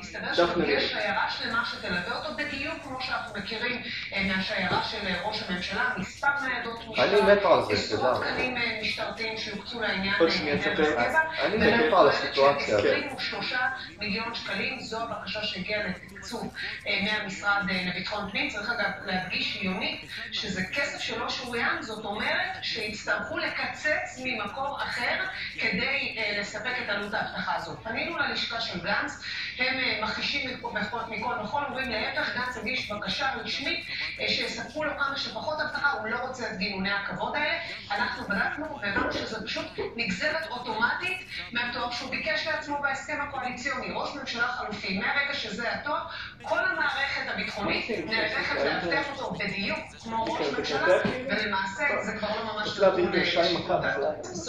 [0.00, 0.92] מסתבר שיש.
[0.92, 3.82] שיירה שלמה שתלווה אותו בדיוק כמו שאנחנו מכירים
[4.12, 8.22] אה, מהשיירה של אה, ראש הממשלה, מספר ניידות משטרה, אני מת על זה, עשרות.
[8.22, 11.18] תקנים אה, משטרתיים שיוקצו לעניין עוד שנייה, תספר.
[11.42, 12.86] אני מת על הסיטואציה הזאת.
[12.86, 13.54] 23
[13.98, 16.54] מיליון שקלים, זו הבקשה שהגיעה לתקצוב
[17.02, 18.48] מהמשרד לביטחון פנים.
[18.50, 20.00] צריך אגב להדגיש יונית
[20.32, 25.24] שזה כסף שלא שוריין, זאת אומרת שיצטרכו לקצץ ממקור אחר
[25.58, 27.78] כדי לספק את עלות האבטחה הזאת.
[27.82, 29.22] פנינו ללשכה של גנץ,
[29.58, 33.86] הם אה, מכחישים מכל מכל וכל, אומרים להפך, גנץ הגיש בקשה רשמית
[34.20, 37.58] אה, שיספקו לו כמה שפחות אבטחה, הוא לא רוצה את גינוני הכבוד האלה.
[37.90, 39.66] אנחנו בדקנו והבנו שזה פשוט
[39.96, 43.92] נגזרת אוטומטית מהתואר שהוא ביקש לעצמו בהסכם הקואליציוני.
[43.94, 46.02] ראש ממשלה חלופי, מהרגע שזה התואר,
[46.42, 50.86] כל המערכת הביטחונית נערכת לאבטח אותו בדיוק כמו ראש ממשלה,
[51.30, 53.12] ולמעשה זה כבר לא ממש צריך להבין.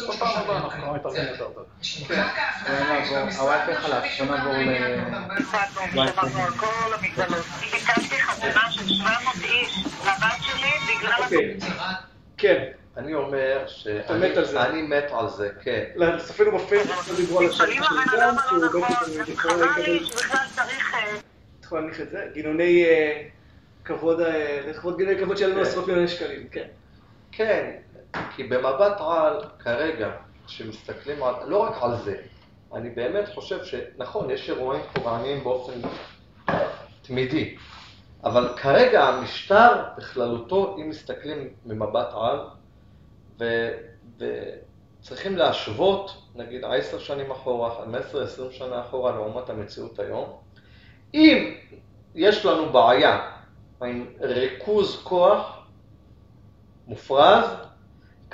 [0.08, 1.66] כל פעם הבאה אנחנו יותר טוב.
[2.24, 7.46] רק האבטחה יש במשרד, הוואי-פיי חלש, בוא נעבור ל- דיברנו על כל המגבלות.
[7.62, 11.46] ביקשתי חתונה של 700 איש לבת שלי בגלל...
[12.38, 12.64] כן.
[12.98, 13.64] אני אומר.
[13.68, 15.84] שאני מת על זה, כן.
[15.96, 20.46] לצופינו בפייסבוק לא דיברו על לפעמים של הלא שהוא נכון, בעצם יכול לקבל, לי שבכלל
[20.56, 20.94] צריך...
[20.94, 21.00] אה,
[21.64, 22.86] יכול להניח את זה, גינוני
[23.86, 24.20] כבוד,
[24.70, 25.62] לכבוד גינוני כבוד שלנו.
[25.62, 26.66] עשרות מיליוני שקלים, כן.
[27.32, 27.72] כן,
[28.36, 30.10] כי במבט על, כרגע,
[30.54, 32.16] כשמסתכלים על, לא רק על זה,
[32.74, 35.74] אני באמת חושב שנכון, יש אירועים פוגעניים באופן
[37.02, 37.56] תמידי,
[38.24, 42.40] אבל כרגע המשטר בכללותו, אם מסתכלים ממבט על,
[43.40, 43.70] ו,
[44.18, 47.86] וצריכים להשוות, נגיד עשר שנים אחורה,
[48.50, 50.38] 15-20 שנה אחורה, לעומת המציאות היום,
[51.14, 51.56] אם
[52.16, 53.32] יש לנו בעיה
[53.82, 55.68] עם ריכוז כוח
[56.88, 57.46] מופרז,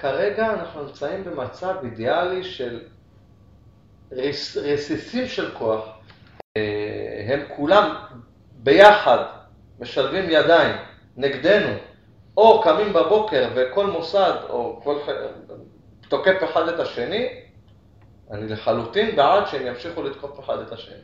[0.01, 2.79] כרגע אנחנו נמצאים במצב אידיאלי של
[4.11, 5.85] רס, רסיסים של כוח.
[6.57, 7.95] אה, הם כולם
[8.53, 9.23] ביחד
[9.79, 10.75] משלבים ידיים
[11.17, 11.73] נגדנו,
[12.37, 14.95] או קמים בבוקר וכל מוסד או כל
[16.09, 17.29] תוקף אחד את השני,
[18.31, 21.01] אני לחלוטין בעד שהם ימשיכו לתקוף אחד את השני.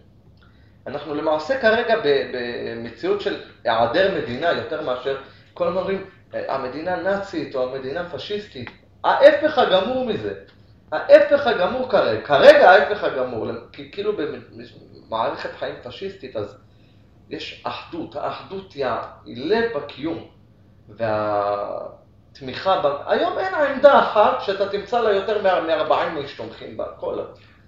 [0.88, 5.18] אנחנו למעשה כרגע במציאות של היעדר מדינה יותר מאשר,
[5.54, 8.85] כל הזמן אומרים, "אה, המדינה נאצית או המדינה פשיסטית.
[9.06, 10.34] ההפך הגמור מזה.
[10.92, 13.48] ההפך הגמור כרגע, כרגע ההפך הגמור,
[13.92, 16.58] כאילו במערכת חיים פשיסטית אז
[17.30, 18.86] יש אחדות, האחדות היא
[19.26, 20.28] לב הקיום
[20.90, 22.86] והתמיכה, ב...
[23.08, 27.20] היום אין עמדה אחת שאתה תמצא לה יותר מ-40 איש תומכים בה, כל.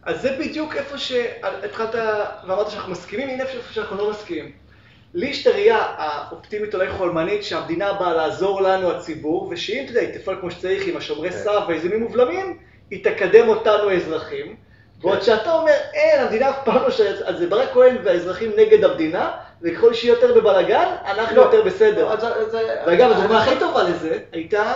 [0.03, 4.66] אז זה בדיוק איפה שהתחלת ואמרת שאנחנו מסכימים, הנה איפה שאנחנו לא מסכימים.
[5.13, 10.01] לי יש את הראייה האופטימית אולי חולמנית שהמדינה באה לעזור לנו הציבור, ושאם אתה יודע,
[10.01, 11.35] היא תפעל כמו שצריך עם השומרי כן.
[11.37, 12.57] סף והאיזונים מובלמים,
[12.91, 14.55] היא תקדם אותנו האזרחים.
[15.01, 18.83] ועוד שאתה אומר, אין, המדינה אף פעם לא שייכת, אז זה ברק כהן והאזרחים נגד
[18.83, 21.41] המדינה, וככל שיהיה יותר בבלאגן, אנחנו לא.
[21.41, 22.13] יותר בסדר.
[22.13, 24.73] אז זה- ואגב, אני- הדוגמה הכי טובה לזה הייתה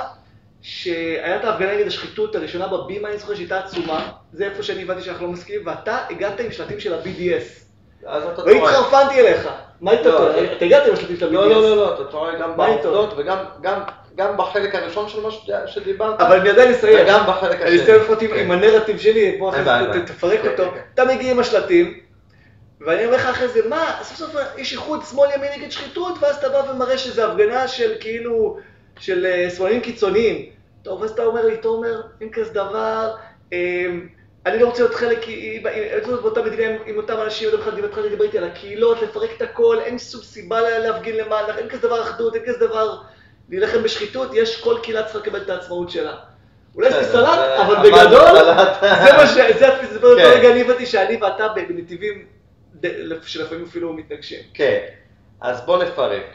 [0.62, 5.02] שהיה את ההפגנה נגד השחיתות הראשונה בבימה, אני זוכר שהייתה עצומה, זה איפה שאני הבנתי
[5.02, 7.61] שאנחנו לא מסכימים, ואתה הגעת עם שלטים של ה-BDS.
[8.46, 9.50] והתחרפנתי אליך.
[9.82, 10.32] מה היית לא?
[10.32, 11.34] זה- אתה הגעת עם השלטים של ה-BDS.
[11.34, 12.58] לא, לא, לא, לא, אתה טועה גם?
[12.58, 13.82] בעובדות וגם גם,
[14.16, 15.30] גם בחלק הראשון של מה
[15.68, 16.22] שדיברת.
[16.22, 16.98] אבל אני עדיין אסיים.
[17.04, 17.84] וגם בחלק אני השני.
[17.84, 18.34] אסיים לפחות עם-.
[18.34, 19.54] עם הנרטיב שלי, בוא.
[20.06, 20.64] תפרק כן, אותו.
[20.94, 22.00] אתה מגיע עם השלטים,
[22.82, 26.36] ואני אומר לך אחרי זה, מה, סוף סוף יש איחוד שמאל ימין נגד שחיתות, ואז
[26.38, 28.58] אתה בא ומראה שזו הפגנה של כאילו,
[29.00, 30.46] של אה, שמאלנים קיצוניים.
[30.84, 33.12] טוב, אז אתה אומר לי, תומר, אין כזה דבר,
[33.54, 34.08] אמ,
[34.46, 35.60] אני לא רוצה להיות חלק, אני
[36.22, 39.78] באותה מדינה עם- אותם אנשים, עוד אחד דיבר דיבר איתי על הקהילות, לפרק את הכל,
[39.86, 43.02] אין שום סיבה לה- להפגין למעלה, אין כזה דבר אחדות, אין כזה דבר
[43.50, 46.16] להילחם בשחיתות, יש, כל קהילה צריכה לקבל את העצמאות שלה.
[46.76, 48.46] אולי זה בסדר, סלט, אבל בגדול.
[48.82, 49.58] זה מה ש...
[49.60, 50.52] זה התפיסה, באותו כן.
[50.52, 52.26] אני הבנתי שאני ואתה בנתיבים
[53.26, 54.40] שלפעמים אפילו מתנגשים.
[54.54, 54.80] כן,
[55.42, 56.26] אז בוא נפרק.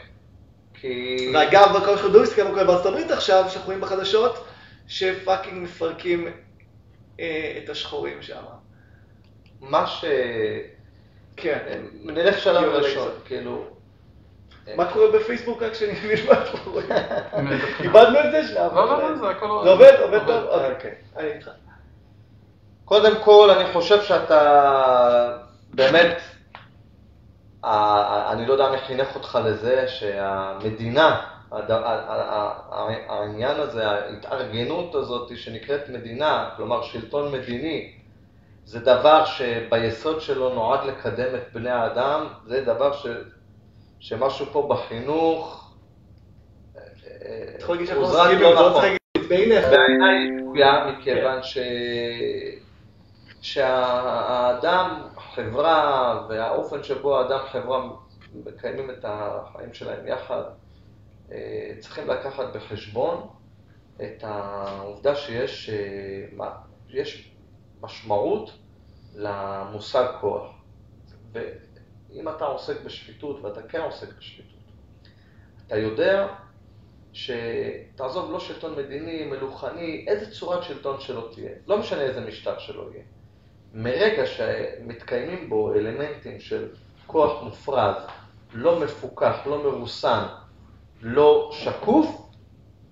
[0.81, 1.31] כי...
[1.33, 4.45] ואגב, בכל לא מסתכל מה קורה בארצות הברית עכשיו, שאנחנו רואים בחדשות,
[4.87, 6.27] שפאקינג מפרקים
[7.63, 8.41] את השחורים שם.
[9.61, 10.05] מה ש...
[11.37, 11.59] כן.
[12.03, 13.11] נלך שלב ראשון.
[13.25, 13.65] כאילו...
[14.75, 16.83] מה קורה בפייסבוק רק שאני מבין מה קורה?
[17.83, 18.67] איבדנו את זה שנייה.
[18.75, 19.61] לא, לא, לא, זה הכל...
[19.63, 19.93] זה עובד?
[20.01, 20.43] עובד טוב?
[20.45, 21.49] אוקיי, אני איתך.
[22.85, 25.37] קודם כל, אני חושב שאתה
[25.73, 26.21] באמת,
[27.63, 31.21] אני לא יודע מי חינך אותך לזה, שהמדינה,
[33.07, 37.93] העניין הזה, ההתארגנות הזאת שנקראת מדינה, כלומר שלטון מדיני,
[38.65, 43.07] זה דבר שביסוד שלו נועד לקדם את בני האדם, זה דבר ש,
[43.99, 45.63] שמשהו פה בחינוך,
[48.01, 48.83] מסכימים, לא נכון.
[49.29, 51.57] בעיניי שגויה מכיוון ש...
[53.41, 57.89] שהאדם, החברה והאופן שבו האדם, חברה
[58.45, 60.41] מקיימים את החיים שלהם יחד,
[61.79, 63.27] צריכים לקחת בחשבון
[64.01, 66.49] את העובדה שיש אה,
[66.89, 67.31] יש
[67.81, 68.51] משמעות
[69.15, 70.51] למושג כוח.
[71.31, 74.61] ואם אתה עוסק בשפיטות, ואתה כן עוסק בשפיטות,
[75.67, 76.27] אתה יודע
[77.13, 82.89] שתעזוב לא שלטון מדיני, מלוכני, איזה צורת שלטון שלא תהיה, לא משנה איזה משטר שלא
[82.91, 83.03] יהיה.
[83.73, 86.69] מרגע שמתקיימים בו אלמנטים של
[87.07, 87.95] כוח מופרז,
[88.53, 90.23] לא מפוקח, לא מרוסן,
[91.01, 92.21] לא שקוף,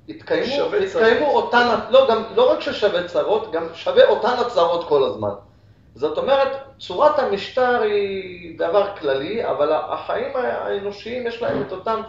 [0.08, 1.44] יתקיימו צרות.
[1.44, 5.30] אותן, לא, גם, לא רק ששווה צרות, גם שווה אותן הצרות כל הזמן.
[5.96, 6.48] זאת אומרת,
[6.80, 12.02] צורת המשטר היא דבר כללי, אבל החיים האנושיים יש להם את אותם,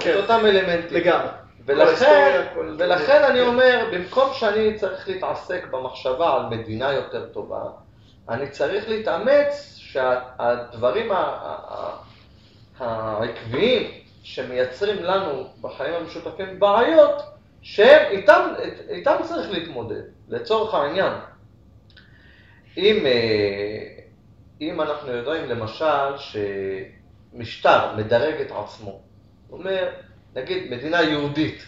[0.00, 0.10] כן.
[0.10, 0.98] את אותם אלמנטים.
[0.98, 1.28] לגמרי.
[1.66, 3.46] כל ולכן, כל- ולכן אני כן.
[3.46, 7.62] אומר, במקום שאני צריך להתעסק במחשבה על מדינה יותר טובה,
[8.28, 11.16] אני צריך להתאמץ שהדברים ה-
[11.68, 11.96] ה-
[12.80, 13.90] העקביים
[14.22, 17.22] שמייצרים לנו בחיים המשותפים בעיות,
[17.62, 18.54] שהם איתם,
[18.88, 21.12] איתם צריך להתמודד, לצורך העניין.
[22.76, 24.02] אם, אה,
[24.60, 29.00] אם אנחנו יודעים למשל שמשטר מדרג את עצמו,
[29.52, 29.88] אומר,
[30.34, 31.62] נגיד מדינה יהודית,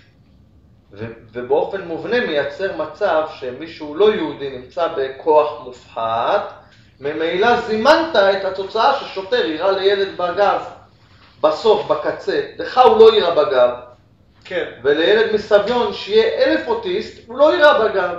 [0.93, 6.53] ו- ובאופן מובנה מייצר מצב שמישהו לא יהודי נמצא בכוח מופחת,
[7.01, 10.65] ממילא זימנת את התוצאה ששוטר יירה לילד בגב,
[11.49, 13.71] בסוף, בקצה, לך הוא לא יירה בגב,
[14.45, 14.65] כן.
[14.83, 18.19] ולילד מסביון שיהיה אלף אוטיסט, הוא לא יירה בגב.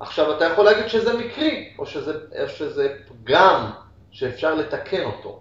[0.00, 3.70] עכשיו, אתה יכול להגיד שזה מקרי, או שזה, או שזה פגם
[4.10, 5.40] שאפשר לתקן אותו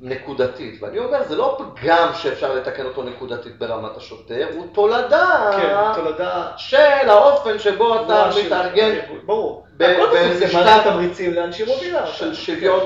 [0.00, 0.82] נקודתית.
[0.82, 6.46] ואני אומר, זה לא פגם שאפשר לתקן אותו נקודתית ברמת השוטר, הוא תולדה כן, תולדה.
[6.56, 6.76] של
[7.08, 8.94] האופן שבו אתה של מתארגן.
[9.26, 9.64] ברור.
[9.76, 12.06] בסוף זה במשטר- תמריצים לאנשים מובילה.
[12.06, 12.80] של שוויון.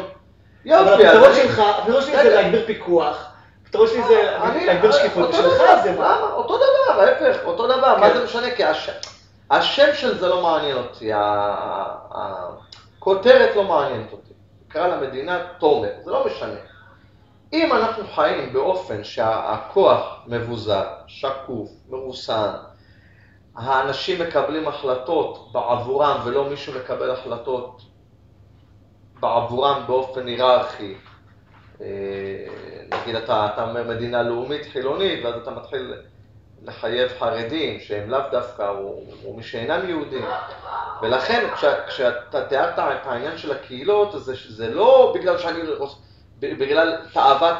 [0.64, 0.72] כן.
[0.72, 2.34] אבל יופי, הפתרון שלך, הפתרון שלי זה.
[2.34, 3.26] להגביר פיקוח.
[3.64, 5.22] הפתרון שלי זה אני- להגביר שקיפות.
[5.34, 6.20] אותו שלך זה מה?
[6.32, 8.14] אותו דבר, ההפך, אותו דבר, מה כן.
[8.18, 8.50] זה משנה?
[8.50, 8.90] כי הש-
[9.50, 11.10] השם של זה לא מעניין אותי,
[12.98, 14.32] הכותרת לא מעניינת אותי.
[14.68, 16.54] נקרא למדינה תומר, זה לא משנה.
[17.52, 22.50] אם אנחנו חיים באופן שהכוח מבוזר, שקוף, מרוסן,
[23.56, 27.80] האנשים מקבלים החלטות בעבורם ולא מישהו מקבל החלטות
[29.22, 30.94] בעבורם באופן היררכי,
[31.80, 31.86] אה,
[32.92, 35.94] נגיד אתה, אתה אומר מדינה לאומית חילונית, ואז אתה מתחיל
[36.62, 40.24] לחייב חרדים, שהם לאו דווקא, או, או מי שאינם יהודים.
[41.02, 45.60] ולכן, כשה, כשאתה תיארת את העניין של הקהילות, זה, זה לא בגלל שאני,
[46.40, 47.58] בגלל תאוות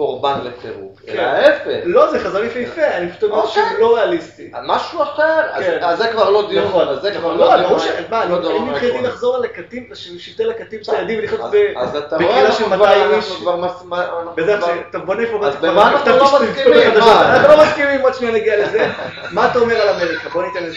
[0.00, 1.24] חורבן לפירוק, אלא כן.
[1.24, 1.80] ההפך.
[1.84, 3.52] לא, זה חזון יפהפה, אני פשוט אומר אוקיי.
[3.70, 4.50] שהוא לא ריאליסטי.
[4.66, 5.78] משהו אחר, אז, כן.
[5.82, 7.38] אז זה כבר לא דיון, נכון, אז זה כבר נכון.
[7.38, 7.80] לא לא, דיון.
[8.10, 9.08] מה, לא אני אני מבחינתי עקרוני.
[9.08, 12.76] לחזור על לקטים, לשבטי לקטים של הילדים ולחיות אז- אז אתה רואה, בקהילה של אנחנו
[12.78, 13.32] 200 כבר- איש.
[13.40, 14.56] כבר מס- מה- אנחנו בזה
[15.04, 15.42] בוא נפרוט.
[15.44, 16.90] אז במה אנחנו לא מסכימים?
[16.96, 17.56] אנחנו?
[17.56, 18.88] לא מסכימים, עוד שניה נגיע לזה.
[19.30, 20.28] מה אתה אומר על אמריקה?
[20.28, 20.76] בוא ניתן לזה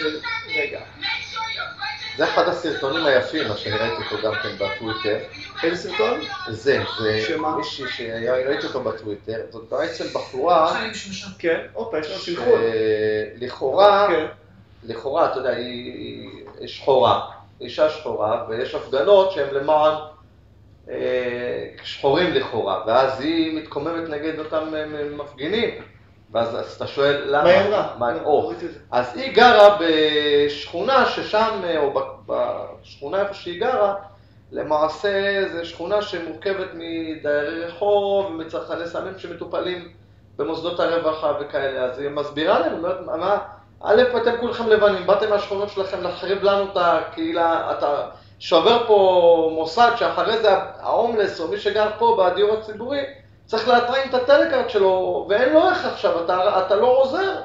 [0.62, 0.80] רגע.
[2.18, 5.18] זה אחד הסרטונים היפים, מה שראיתי אותו גם כן בטוויטר.
[5.64, 6.20] איזה סרטון?
[6.50, 7.58] זה, זה שמה?
[7.58, 10.74] מישהי שראיתי אותו בטוויטר, זאת בעצם בחורה.
[11.40, 12.60] כן, הופה, יש לנו סנכרון.
[13.40, 14.26] שלכאורה, כן.
[14.84, 17.30] לכאורה, אתה יודע, היא היא שחורה,
[17.62, 19.94] אישה שחורה, ויש הפגנות שהן למען
[20.90, 24.86] אה, שחורים לכאורה, ואז היא מתקוממת נגד אותם אה,
[25.18, 25.70] מפגינים.
[26.34, 27.44] ואז אז אתה שואל למה?
[27.44, 27.88] מה היא אמרה?
[28.00, 28.68] מה- לא, או, זה.
[28.92, 31.94] אז היא גרה בשכונה ששם, אה, או
[32.28, 33.96] בשכונה איפה שהיא גרה,
[34.52, 35.10] למעשה
[35.52, 39.90] זו שכונה שמורכבת מדיירי רחוב ומצרכני סמים שמטופלים
[40.38, 41.80] במוסדות הרווחה וכאלה.
[41.84, 43.38] אז היא מסבירה להם, אומרת, מה,
[43.84, 48.06] א', אתם כולכם לבנים, באתם מהשכונות שלכם להחריב לנו את הקהילה, אתה
[48.40, 53.00] שובר פה מוסד שאחרי זה ההומלס או מי שגר פה בדיור הציבורי
[53.54, 57.42] צריך להטרים את הטלקארט שלו, ואין לו איך עכשיו, אתה, אתה לא עוזר.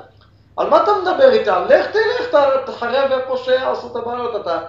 [0.56, 1.64] על מה אתה מדבר איתם?
[1.68, 4.60] לך תלך, תחרב איפה שעשו את הבעיות, אתה...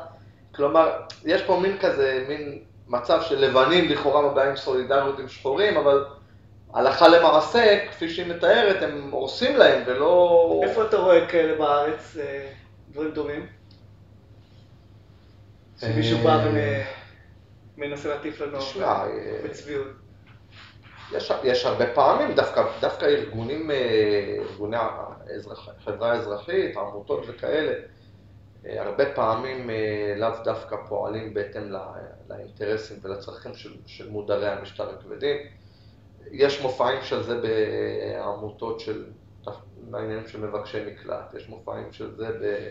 [0.56, 0.92] כלומר,
[1.26, 6.06] יש פה מין כזה, מין מצב של לבנים לכאורה מביעים סולידריות עם שחורים, אבל
[6.74, 10.62] הלכה למעשה, כפי שהיא מתארת, הם הורסים להם ולא...
[10.64, 12.48] איפה אתה רואה כאלה בארץ, אה,
[12.92, 13.46] דברים דומים?
[15.80, 16.48] שמישהו אה, בא
[17.78, 19.06] ומנסה להטיף לנו אה,
[19.44, 20.09] בצביעות.
[21.12, 27.74] יש, יש הרבה פעמים, דווקא, דווקא ארגונים, אה, ארגוני האזרח, חברה אזרחית, עמותות וכאלה,
[28.66, 31.80] אה, הרבה פעמים אה, לאו דווקא פועלים בהתאם לא-
[32.30, 35.38] לאינטרסים ולצרכים של, של מודרי המשטר הכבדים.
[36.32, 39.06] יש מופעים של זה בעמותות של,
[39.90, 42.70] בעניינים של מבקשי מקלט, יש מופעים של זה ב...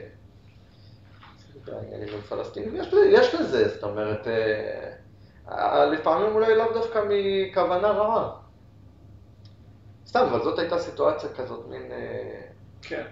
[1.65, 4.27] בעניינים עם פלסטינים, יש, יש לזה, זאת אומרת,
[5.93, 8.31] לפעמים אולי לאו דווקא מכוונה רעה.
[10.07, 11.83] סתם, אבל זאת הייתה סיטואציה כזאת, מין...
[11.93, 12.41] אה,
[12.83, 13.05] כן.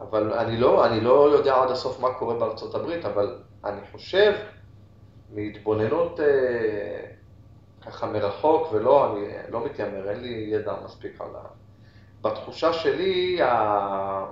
[0.00, 4.32] אבל אני לא, אני לא יודע עד הסוף מה קורה בארצות הברית, אבל אני חושב,
[5.34, 7.04] מהתבוננות אה,
[7.86, 11.40] ככה מרחוק, ולא, אני לא מתיימר, אין לי ידע מספיק על ה...
[12.22, 14.26] בתחושה שלי, ה...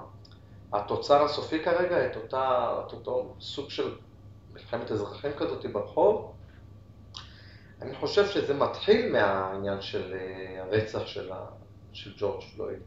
[0.73, 3.95] התוצר הסופי כרגע, את, אותה, את אותו סוג של
[4.53, 6.33] מלחמת אזרחים כזאת ברחוב,
[7.83, 11.47] אני חושב שזה מתחיל מהעניין של אה, הרצח של, ה...
[11.93, 12.81] של ג'ורג' פלויד.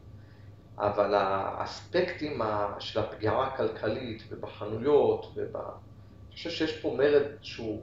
[0.78, 2.40] אבל האספקטים
[2.78, 5.56] של הפגיעה הכלכלית ובחנויות, וב...
[5.56, 7.82] אני חושב שיש פה מרד שהוא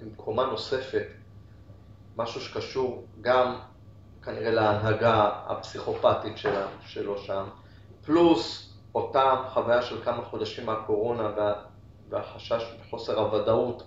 [0.00, 1.06] עם קומה נוספת,
[2.16, 3.58] משהו שקשור גם
[4.22, 7.48] כנראה להנהגה הפסיכופתית שלה, שלו שם,
[8.04, 11.54] פלוס אותה חוויה של כמה חודשים מהקורונה וה...
[12.08, 13.82] והחשש וחוסר הוודאות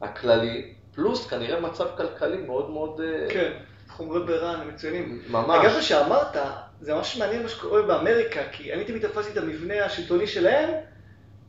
[0.00, 3.00] הכללי, פלוס כנראה מצב כלכלי מאוד מאוד...
[3.00, 3.52] אה, כן,
[3.88, 5.22] חומרי בעירה הם מצוינים.
[5.30, 5.58] ממש.
[5.60, 6.36] אגב, מה שאמרת,
[6.80, 10.70] זה ממש מעניין מה שקורה באמריקה, כי אני תמיד תפסתי את המבנה השלטוני שלהם,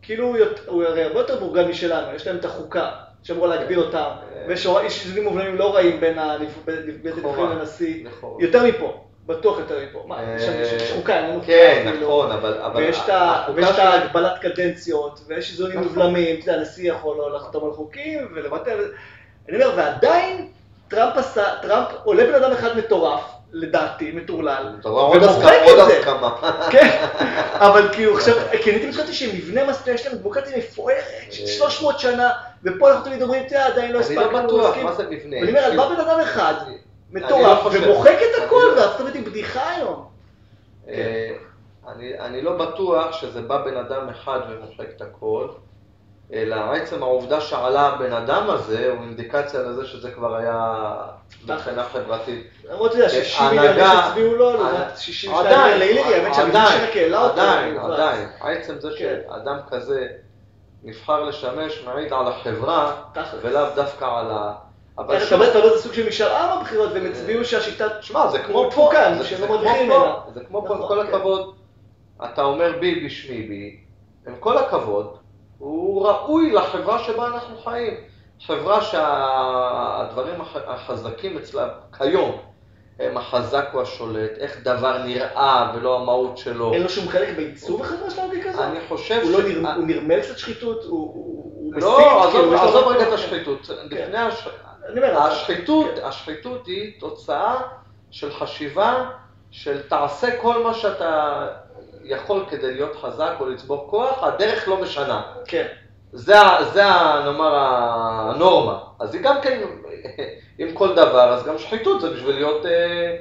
[0.02, 0.36] כאילו
[0.68, 2.92] הוא הרי הרבה יותר מאורגן משלנו, יש להם את החוקה,
[3.24, 4.10] שאמורה להגביל אותם,
[4.48, 7.02] ויש הורא- יש איזונים מובלמים לא רעים בין הנבחרים
[7.60, 8.06] לנשיא.
[8.40, 10.04] יותר מפה, בטוח יותר מפה.
[10.08, 11.94] מה, יש אה, יש חוקה, אין לנו חוקה, כן.
[12.02, 12.58] נכון, אבל...
[12.76, 13.10] ויש את
[13.56, 15.88] ויש ההגבלת קדנציות, ויש איזונים נכון.
[15.88, 18.80] מובלמים, אתה יודע, הנשיא יכול לא לחתום על חוקים ולבטל.
[19.50, 20.48] אני אומר, ועדיין
[20.88, 25.88] טראמפ עשה, טראמפ עולה בן אדם אחד מטורף, לדעתי, מטורלל, עוד ומוחק הסכמה, עוד את
[25.88, 26.00] זה.
[26.00, 26.36] הסכמה.
[26.72, 27.06] כן,
[27.54, 32.00] אבל כאילו עכשיו, כי אני תמיד חשבתי שמבנה מספיק, יש להם דמוקרטיה מפוארת של 300
[32.00, 32.30] שנה,
[32.64, 35.38] ופה אנחנו תמיד אומרים, תראה, עדיין לא אני לא הספקנו, בטוח, מסכים." מה זה מבנה?
[35.38, 36.78] ואני אומר, בא בן אדם אחד, אני
[37.12, 37.84] מטורף, לא חושב.
[37.84, 40.06] ומוחק את אני הכל, לא- וארצות הברית עם בדיחה היום.
[40.90, 41.32] אה,
[41.96, 45.48] אני, אני לא בטוח שזה בא בן אדם אחד ומוחק את הכל,
[46.34, 50.94] אלא עצם העובדה שעלה הבן אדם הזה הוא אינדיקציה לזה שזה כבר היה
[51.48, 52.48] מבחינה חברתית.
[52.70, 57.42] למרות יודע, 60 מיליון הצביעו לו, לעומת 62 מיליון להילרי, האמת שהמדינה שרק העלה אותו.
[57.42, 58.28] עדיין, עדיין.
[58.42, 59.16] עצם זה כן.
[59.30, 60.08] שאדם כזה
[60.84, 62.96] נבחר לשמש מעיד על החברה.
[63.42, 64.54] ולאו דווקא על ה...
[64.98, 67.86] אבל אתה שוב, מקבל אתה לא זה סוג של משאל עם הבחירות, והם הצביעו שהשיטה...
[68.02, 70.13] שמע, זה כמו פה, תפוקן, זה- לא כמו פה, ממנה.
[70.34, 71.13] זה כמו פה, עם נכון, כל כן.
[71.16, 71.56] הכבוד,
[72.26, 73.80] אתה אומר בי בשמי בי,
[74.28, 75.18] עם כל הכבוד,
[75.60, 77.93] הוא ראוי לחברה שבה אנחנו חיים.
[78.46, 81.67] חברה שהדברים הח- החזקים אצלה
[81.98, 82.38] כיום
[83.00, 86.74] הם החזק הוא השולט, איך דבר נראה ולא המהות שלו.
[86.74, 88.62] אין לו שום חלק בעיצוב החברה של המדינה כזאת?
[88.62, 90.84] אני חושב הוא לא ש- נר- הוא נרמל קצת שחיתות?
[90.84, 91.74] הוא- הוא?
[91.82, 93.70] לא, עזוב- כאילו, עזוב רגע את השחיתות.
[93.84, 94.48] לפני הש...
[95.17, 96.06] השחיתות, כן.
[96.06, 97.56] השחיתות היא תוצאה
[98.12, 99.10] של חשיבה
[99.52, 101.48] של תעשה כל מה שאתה
[102.08, 105.22] יכול כדי להיות חזק או לצבור כוח, הדרך לא משנה.
[105.46, 105.65] כן.
[106.13, 106.36] זה,
[106.74, 106.84] זה
[107.26, 108.80] נאמר הנורמה.
[109.00, 109.62] אז היא גם כן,
[110.60, 113.15] עם כל דבר, אז גם שחיתות זה בשביל להיות, אה,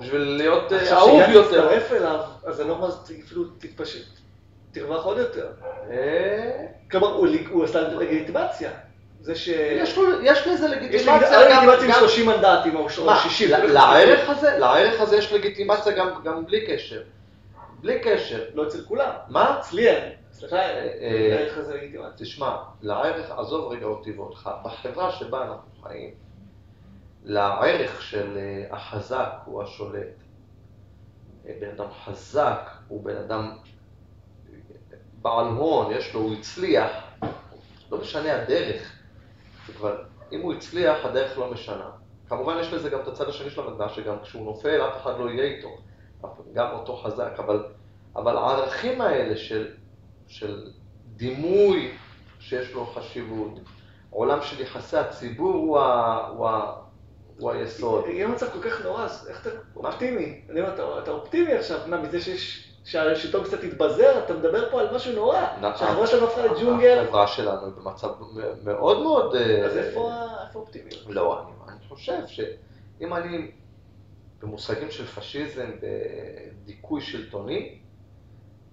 [0.00, 1.56] בשביל להיות אה, עכשיו אהוב יותר.
[1.76, 4.06] יצטרף אליו, אז הנורמה הזאת אפילו תתפשט,
[4.72, 5.46] תרווח עוד יותר.
[5.90, 6.50] אה,
[6.90, 7.08] כלומר,
[7.50, 8.70] הוא עשה לגיטימציה.
[9.20, 9.48] זה ש...
[9.48, 11.16] יש לזה יש לגיטימציה.
[11.44, 13.50] לגיטימציה עם גם- 30 מנדטים או מה, 60.
[13.50, 13.66] ל-
[14.58, 15.92] לערך הזה, יש לגיטימציה
[16.24, 17.00] גם בלי קשר.
[17.82, 18.44] בלי קשר.
[18.54, 19.10] לא אצל כולם.
[19.28, 19.58] מה?
[19.60, 20.12] אצלי אין.
[20.32, 22.10] סליחה, אה, הערך הזה לגיטימציה.
[22.16, 26.14] תשמע, לערך, עזוב רגע אותי ואותך, בחברה שבה אנחנו חיים,
[27.24, 30.22] לערך של אה, החזק הוא השולט.
[31.46, 33.56] אה, בן אדם חזק הוא בן אדם
[35.22, 36.90] בעל הון, יש לו, הוא הצליח,
[37.90, 38.92] לא משנה הדרך.
[39.66, 41.90] זה כבר, אם הוא הצליח, הדרך לא משנה.
[42.28, 45.30] כמובן יש לזה גם את הצד השני של המטבע, שגם כשהוא נופל, אף אחד לא
[45.30, 45.68] יהיה איתו.
[46.52, 47.64] גם אותו חזק, אבל,
[48.16, 49.68] אבל הערכים האלה של,
[50.26, 50.70] של
[51.16, 51.90] דימוי
[52.40, 53.60] שיש לו חשיבות,
[54.10, 56.74] עולם של יחסי הציבור הוא, ה, הוא, ה,
[57.38, 58.04] הוא היסוד.
[58.04, 60.40] אם המצב כל כך נורא, אז איך אתה אופטימי?
[60.50, 62.68] אני אומר, אתה, אתה אופטימי עכשיו, מה, מזה שיש...
[62.84, 65.40] שהשלטון קצת התבזר, אתה מדבר פה על משהו נורא.
[65.76, 66.98] שהחברה שלנו הפכה לג'ונגל.
[66.98, 68.08] החברה שלנו במצב
[68.64, 69.36] מאוד מאוד...
[69.36, 71.06] אז איפה האופטימיות?
[71.08, 73.50] לא, אני חושב שאם אני
[74.42, 75.70] במושגים של פשיזם,
[76.62, 77.78] בדיכוי שלטוני,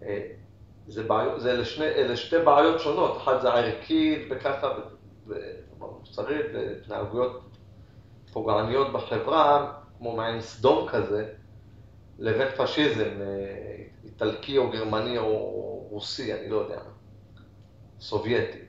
[0.04, 0.28] אה,
[0.88, 4.74] זה, בעיות, זה אלה, שני, אלה שתי בעיות שונות, אחת זה ערכית וככה,
[5.80, 7.42] מוסרית, והתנהגויות
[8.32, 11.34] פוגעניות בחברה, כמו מעין סדום כזה,
[12.20, 15.28] לבין פשיזם, אה, איטלקי או גרמני או
[15.90, 16.80] רוסי, אני לא יודע,
[18.00, 18.60] סובייטי.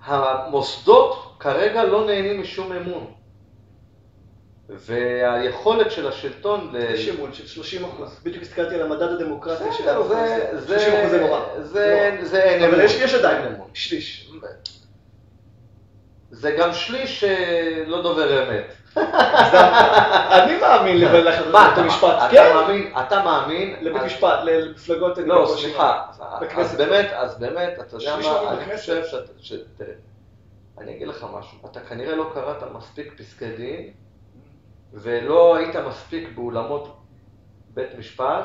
[0.00, 3.12] המוסדות כרגע לא נהנים משום אמון.
[4.76, 6.74] והיכולת של השלטון...
[6.78, 8.20] יש אמון של 30 אחוז.
[8.22, 11.40] בדיוק הסתכלתי על המדד הדמוקרטי של זה, 30 אחוז זה נורא.
[11.62, 12.74] זה אין אמון.
[12.74, 14.30] אבל יש עדיין אמון, שליש.
[16.30, 17.24] זה גם שליש
[17.86, 18.74] לא דובר אמת.
[20.36, 22.52] אני מאמין לבית המשפט, כן?
[23.06, 23.76] אתה מאמין?
[23.80, 25.18] לבית משפט, למפלגות...
[25.18, 26.02] לא, סליחה.
[26.56, 29.32] אז באמת, אז באמת, אתה יודע מה, אני חושב שאתה...
[29.76, 29.94] תראה,
[30.78, 33.90] אני אגיד לך משהו, אתה כנראה לא קראת מספיק פסקי דין,
[34.92, 36.96] ולא היית מספיק באולמות
[37.74, 38.44] בית משפט.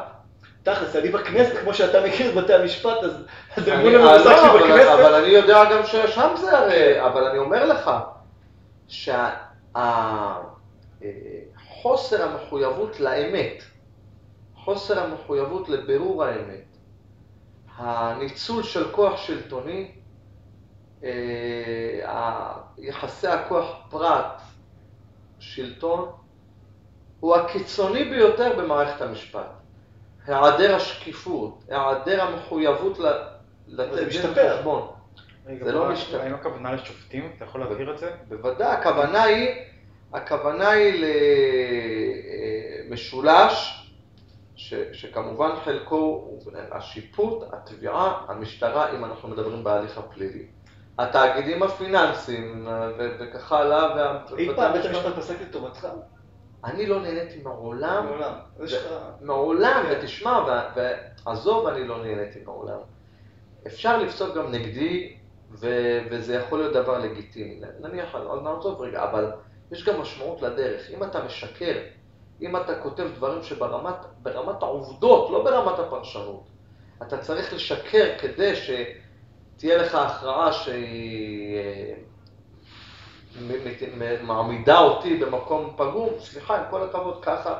[0.63, 3.25] תכלס, אני בכנסת, כמו שאתה מכיר את בתי המשפט, אז
[3.69, 4.89] אמון המושג שלי בכנסת.
[4.99, 7.91] אבל אני יודע גם ששם זה הרי, אבל אני אומר לך,
[11.27, 13.63] שחוסר המחויבות לאמת,
[14.55, 16.77] חוסר המחויבות לבירור האמת,
[17.77, 19.91] הניצול של כוח שלטוני,
[22.77, 24.41] יחסי הכוח פרט,
[25.39, 26.11] שלטון,
[27.19, 29.47] הוא הקיצוני ביותר במערכת המשפט.
[30.27, 32.99] היעדר השקיפות, היעדר המחויבות
[33.67, 34.11] לתת
[34.57, 34.87] חשבון.
[35.63, 36.23] זה לא משתנה.
[36.23, 37.31] האם הכוונה לשופטים?
[37.35, 38.11] אתה יכול להבהיר את זה?
[38.29, 39.49] בוודאי, הכוונה היא,
[40.13, 41.05] הכוונה היא
[42.89, 43.83] למשולש,
[44.55, 50.45] ש, שכמובן חלקו הוא השיפוט, התביעה, המשטרה, אם אנחנו מדברים בהליך הפלילי.
[50.99, 52.67] התאגידים הפיננסיים
[53.19, 54.17] וכך הלאה.
[54.37, 55.87] אי פעם בית המשפט פסק לטובתך?
[56.67, 58.05] אני לא נהניתי מעולם.
[58.05, 58.33] מעולם.
[59.21, 62.77] מעולם, ותשמע, ועזוב, אני לא נהניתי מעולם.
[63.67, 65.17] אפשר לפסוק גם נגדי,
[66.09, 67.61] וזה יכול להיות דבר לגיטימי.
[67.79, 69.31] נניח, אז נעזוב רגע, אבל
[69.71, 70.89] יש גם משמעות לדרך.
[70.89, 71.75] אם אתה משקר,
[72.41, 76.43] אם אתה כותב דברים שברמת העובדות, לא ברמת הפרשנות,
[77.01, 81.95] אתה צריך לשקר כדי שתהיה לך הכרעה שהיא
[84.21, 87.59] מעמידה אותי במקום פגום, סליחה, עם כל הכבוד, ככה,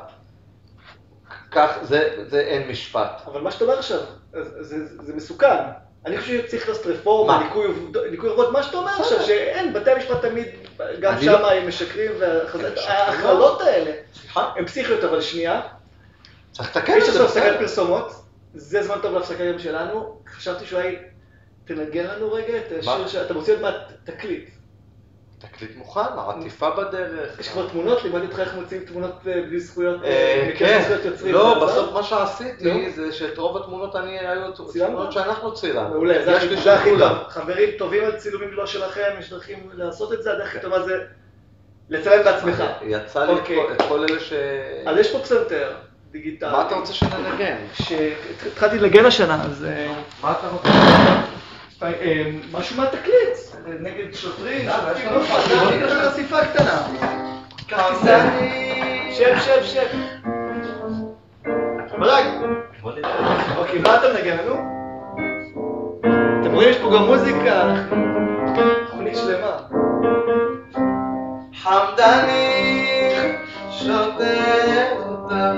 [1.50, 3.22] כך, זה, זה אין משפט.
[3.26, 4.00] אבל מה שאתה אומר עכשיו,
[4.32, 5.56] זה, זה, זה מסוכן.
[6.06, 7.48] אני חושב שצריך לעשות רפורמה,
[8.10, 10.46] ניקוי אורוות, מה שאתה אומר עכשיו, שאין, בתי המשפט תמיד,
[11.00, 13.92] גם שם לא- הם משקרים, וההכללות האלה,
[14.34, 15.60] הן פסיכיות, אבל שנייה.
[16.52, 17.10] צריך לתקן את זה.
[17.10, 18.12] יש לנו הפסקת פרסומות,
[18.54, 20.20] זה זמן טוב להפסקה היום שלנו.
[20.36, 20.96] חשבתי שאולי
[21.64, 24.48] תנגן לנו רגע את השיר שאתה מוציא עוד מעט תקליט.
[25.38, 27.40] תקליט מוכן, עטיפה בדרך.
[27.40, 28.02] יש כבר תמונות?
[28.02, 30.00] לימדתי אותך איך מוציאים תמונות בלי זכויות
[31.04, 31.34] יוצרים.
[31.34, 35.88] לא, בסוף מה שעשיתי זה שאת רוב התמונות אני, היו תמונות שאנחנו צילמנו.
[35.88, 37.18] מעולה, זה הכי טוב.
[37.28, 40.94] חברים טובים על צילומים לא שלכם, יש דרכים לעשות את זה, הדרך הכי טובה זה
[41.88, 42.62] לצלם בעצמך.
[42.82, 43.32] יצא לי
[43.72, 44.32] את כל אלה ש...
[44.86, 45.72] אז יש פה פסנתר.
[46.10, 46.52] דיגיטלי.
[46.52, 47.56] מה אתה רוצה שננגן?
[47.74, 49.66] שהתחלתי לנגן השנה, אז...
[50.22, 50.68] מה אתה רוצה?
[52.52, 53.36] משהו מהתקליט,
[53.80, 56.86] נגד שוטרים, לא חשבתי כזה חשיפה קטנה.
[59.12, 59.86] שב, שב, שב.
[61.98, 62.24] ברק.
[63.56, 64.54] אוקיי, מה אתה מנגן לנו?
[66.40, 67.74] אתם רואים, יש פה גם מוזיקה,
[68.90, 69.56] תוכנית שלמה.
[71.54, 73.10] חמדני
[73.70, 75.52] שוטר אותה,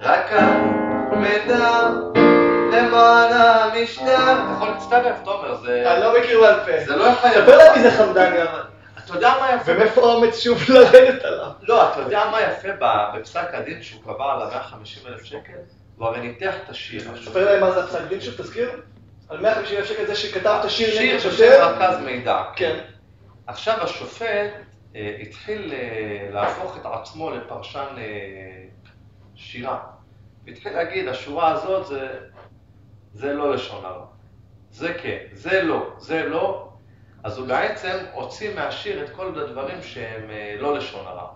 [0.00, 1.90] רק המידע
[2.72, 4.59] למען המשטר.
[4.80, 5.92] להצטרף, תומר, זה...
[5.92, 6.84] אני לא מכיר בעל פה.
[6.84, 7.28] זה לא יפה.
[7.30, 8.62] ספר להם מי זה חמדני אבל.
[9.04, 9.72] אתה יודע מה יפה?
[9.72, 11.50] ומאיפה האומץ שוב לרדת עליו?
[11.62, 15.58] לא, אתה יודע מה יפה בפסק הדין שהוא קבע על ה-150 אלף שקל?
[15.96, 17.02] הוא הרי ניתח את השיר.
[17.24, 18.70] ספר להם מה זה הפסק דין שוב, תזכיר?
[19.28, 21.36] על 150 אלף שקל זה שכתב את השיר נגד שוטר?
[21.36, 22.42] שיר של מרכז מידע.
[22.56, 22.78] כן.
[23.46, 24.50] עכשיו השופט
[24.96, 28.64] אה, התחיל אה, להפוך את עצמו לפרשן אה,
[29.34, 29.80] שירה.
[30.46, 32.08] והתחיל להגיד, השורה הזאת זה,
[33.12, 34.09] זה לא לשון הרע.
[34.70, 36.68] זה כן, זה לא, זה לא.
[37.24, 41.28] אז הוא בעצם הוציא מהשיר את כל הדברים שהם אה, לא לשון הרע.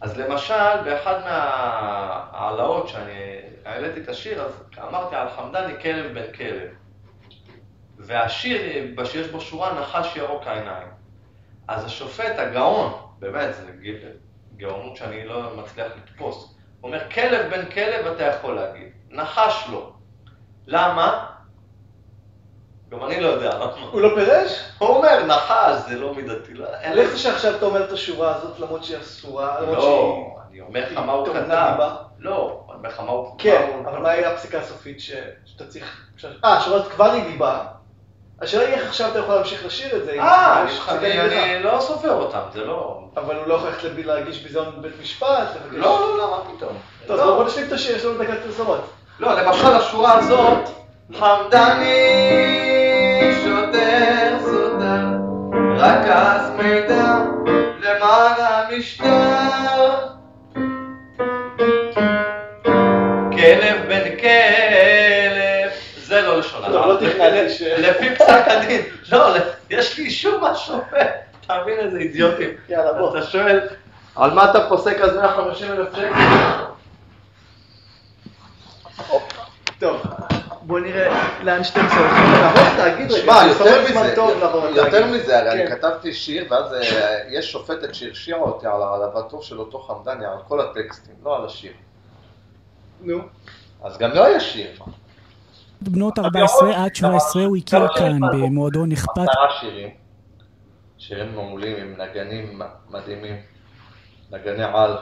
[0.00, 6.68] אז למשל, באחד מההעלאות שאני העליתי את השיר, אז אמרתי על חמדני כלב בן כלב.
[7.98, 8.60] והשיר,
[9.04, 10.88] שיש בו שורה נחש ירוק העיניים.
[11.68, 13.62] אז השופט, הגאון, באמת, זו
[14.56, 19.92] גאונות שאני לא מצליח לתפוס, אומר, כלב בן כלב אתה יכול להגיד, נחש לא.
[20.66, 21.35] למה?
[22.90, 23.72] גם אני לא יודע למה.
[23.92, 24.60] הוא לא פירש?
[24.78, 26.54] הוא אומר, נחש זה לא מידתי.
[26.54, 29.60] לא, איך שעכשיו אתה אומר את השורה הזאת למרות שהיא אסורה?
[29.60, 31.76] למרות לא, שהיא- אני אומר לך מה הוא כתב.
[32.18, 33.34] לא, אני אומר לך מה הוא...
[33.38, 36.06] כן, הוא- אבל מה היה הפסיקה הסופית שאתה צריך...
[36.44, 37.60] אה, השורה הזאת כבר היא דיבה.
[38.42, 40.20] השאלה היא איך עכשיו אתה יכול להמשיך לשיר את זה.
[40.20, 43.00] אה, אני- לא סופר אותם, זה לא...
[43.16, 45.48] אבל הוא לא יכול ללכת להגיש ביזיון בבית משפט.
[45.70, 46.72] לא, לא, לא, מה פתאום.
[47.06, 47.36] טוב, לא.
[47.36, 48.80] בוא נשלים את השיר, יש לנו דקת פרסומות.
[49.20, 50.58] לא, למשל השורה הזאת,
[51.14, 52.02] חמדני
[53.44, 55.06] שוטר סודר,
[55.76, 57.14] רכז מידע
[57.80, 60.06] למען המשטר.
[63.32, 66.86] כלב בן כלב, זה לא לשון הרע.
[66.86, 66.98] לא
[67.48, 68.80] ש- לפי פסק הדין,
[69.12, 69.34] לא,
[69.70, 71.06] יש לי אישור מהשופט,
[71.40, 72.50] תבין איזה אידיוטים.
[72.68, 73.18] יאללה, בוא.
[73.18, 73.60] אתה שואל,
[74.16, 76.12] על מה אתה פוסק אז 150 אלף שקל?
[79.80, 80.02] טוב,
[80.66, 82.24] בוא נראה לאן 12 הולכים.
[82.24, 83.22] נעבור לתאגיד רגע.
[83.22, 84.14] שמע, יותר מזה.
[84.76, 85.76] יותר מזה, הרי אני כן.
[85.76, 90.60] כתבתי שיר, ואז אה, יש שופטת שהרשיעה אותי על העלבתו של אותו חמדני, על כל
[90.60, 91.72] הטקסטים, לא על השיר.
[93.00, 93.18] נו.
[93.84, 94.70] אז גם לא היה שיר.
[95.80, 99.90] בנות 14 עד 17 הוא הכיר כאן במועדון אכפת עשרה שירים,
[100.98, 102.60] שירים מעולים עם נגנים
[102.90, 103.36] מדהימים,
[104.30, 104.96] נגני על.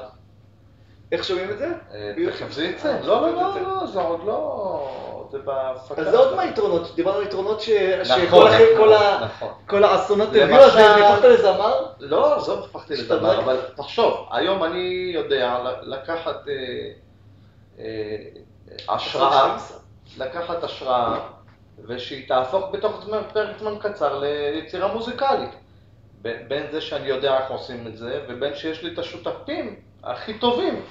[1.13, 1.73] איך שומעים את זה?
[1.95, 2.13] אה.
[2.31, 2.89] תכף זה יצא.
[2.89, 3.33] אה, לא, לא.
[3.33, 5.14] לא, לא, זה עוד לא...
[5.35, 6.01] זה בהפקה.
[6.03, 9.53] אז זה עוד מהיתרונות, דיברנו על יתרונות ש- נכון, שכל אחרי נכון, כל ה- נכון.
[9.67, 11.87] כל האסונות הביאו, אז הפכת לזמר?
[12.01, 12.97] לא, עזוב, הפכתי.
[12.97, 16.55] לדבר, אבל תחשוב, היום אני יודע לקחת אה,
[17.79, 17.85] אה,
[18.95, 19.57] השראה,
[20.19, 21.19] לקחת השראה,
[21.87, 25.51] ושהיא תהפוך בתוך פרק זמן קצר ליצירה מוזיקלית.
[26.23, 30.83] בין זה שאני יודע איך עושים את זה, ובין שיש לי את השותפים הכי טובים.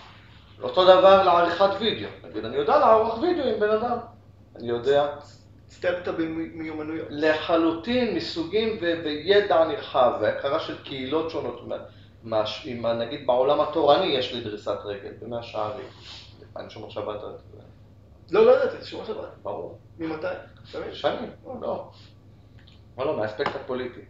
[0.63, 2.09] אותו דבר לעריכת וידאו.
[2.29, 3.97] נגיד, אני יודע לערוך וידאו עם בן אדם.
[4.55, 5.15] אני יודע
[5.69, 7.07] סטלת במיומנויות.
[7.09, 11.67] לחלוטין מסוגים ו- וידע נרחב, והכרה של קהילות שונות.
[12.23, 15.85] מה- עם, נגיד בעולם התורני יש לי דריסת רגל, במאה שערים.
[16.57, 17.63] אני שומר שבת, אתה יודע,
[18.31, 19.27] לא, לא ידעתי, שומע שבת.
[19.43, 19.77] ברור.
[19.99, 20.27] ממתי?
[20.93, 21.29] שנים,
[21.61, 21.91] לא.
[22.97, 24.01] לא, לא, מהאספקט הפוליטי.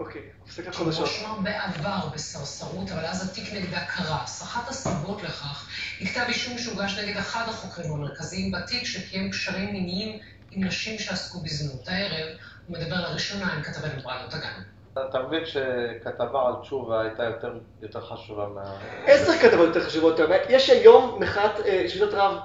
[0.00, 1.08] אוקיי, הפסקת חדשות.
[1.08, 4.42] הואשמה בעבר בסרסרות, אבל אז התיק נגדה קרס.
[4.42, 10.18] אחת הסיבות לכך היא כתב אישום שהוגש נגד אחד החוקרים המרכזיים בתיק, שקיים קשרים מיניים
[10.50, 11.88] עם נשים שעסקו בזנות.
[11.88, 12.36] הערב
[12.66, 14.62] הוא מדבר לראשונה עם כתבנו בראיות אגן.
[14.92, 18.78] אתה מבין שכתבה על תשובה הייתה יותר, יותר חשובה מה...
[19.06, 20.20] עשר כתבות יותר חשובות.
[20.48, 22.36] יש היום מחאת אה, שביתת רעב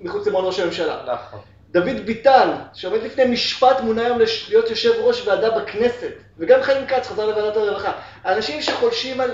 [0.00, 1.02] מחוץ למעון ראש הממשלה.
[1.12, 1.40] נכון.
[1.70, 4.18] דוד ביטן, שעומד לפני משפט, מונה היום
[4.48, 7.92] להיות יושב ראש ועדה בכנסת, וגם חיים כץ חזר לוועדת הרווחה.
[8.26, 9.30] אנשים שחולשים על,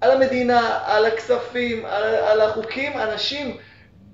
[0.00, 3.56] על המדינה, על הכספים, על, על החוקים, אנשים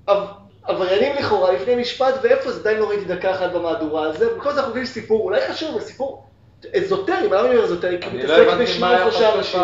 [0.07, 0.27] עב,
[0.63, 4.49] עבריינים לכאורה לפני משפט, ואיפה זה עדיין לא ראיתי דקה אחת במהדורה על זה, זה
[4.49, 6.25] אנחנו מביאים סיפור, אולי חשוב, אבל סיפור
[6.75, 7.97] אזוטרי, מה אני אומר אזוטרי?
[8.01, 9.61] כי הוא אני לא מתעסק הבנתי מה בשניים היה חשוב אנשים.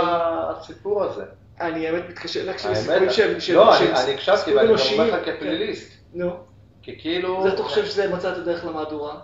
[0.60, 1.24] בסיפור הזה.
[1.62, 3.56] אני האמת מתקשה להקשיב לסיפורים שהם...
[3.56, 4.76] לא, אני הקשבתי ואני גם.
[4.92, 5.92] אומר לך כפליליסט.
[6.14, 6.49] נו,
[6.96, 7.48] כי כאילו...
[7.48, 9.20] אז אתה חושב שזה מצא את הדרך למהדורה?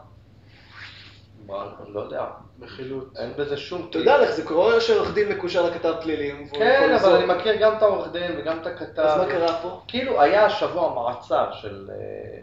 [1.45, 2.25] מה, אני לא יודע.
[2.59, 3.17] בחילוט.
[3.17, 3.87] אין בזה שום...
[3.89, 6.47] אתה יודע איך זה קורה שעורך דין מקושר לכתב פלילים.
[6.47, 7.15] כן, אבל.
[7.15, 9.01] אני מכיר גם את העורך דין וגם את הכתב.
[9.01, 9.81] אז מה קרה פה?
[9.87, 12.41] כאילו היה השבוע מעצר של אה,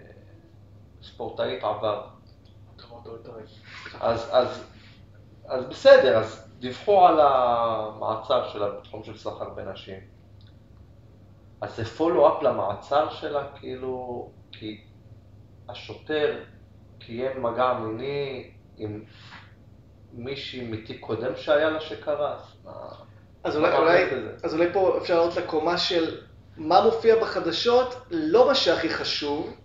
[1.03, 2.03] ספורטאית עבר.
[4.01, 4.65] אז, אז,
[5.49, 10.01] אז בסדר, אז דיווחו על המעצר שלה בתחום של סחר בנשים.
[11.61, 14.81] אז זה פולו-אפ למעצר שלה, כאילו, כי
[15.69, 16.39] השוטר
[16.99, 19.03] קיים מגע מיני עם
[20.13, 22.41] מישהי מתיק קודם שהיה לה שקרס.
[22.65, 22.73] מה-
[23.45, 24.05] אז אולי, אולי?
[24.43, 26.21] אז אולי פה אפשר לעלות לקומה של
[26.57, 29.57] מה מופיע בחדשות, לא מה שהכי חשוב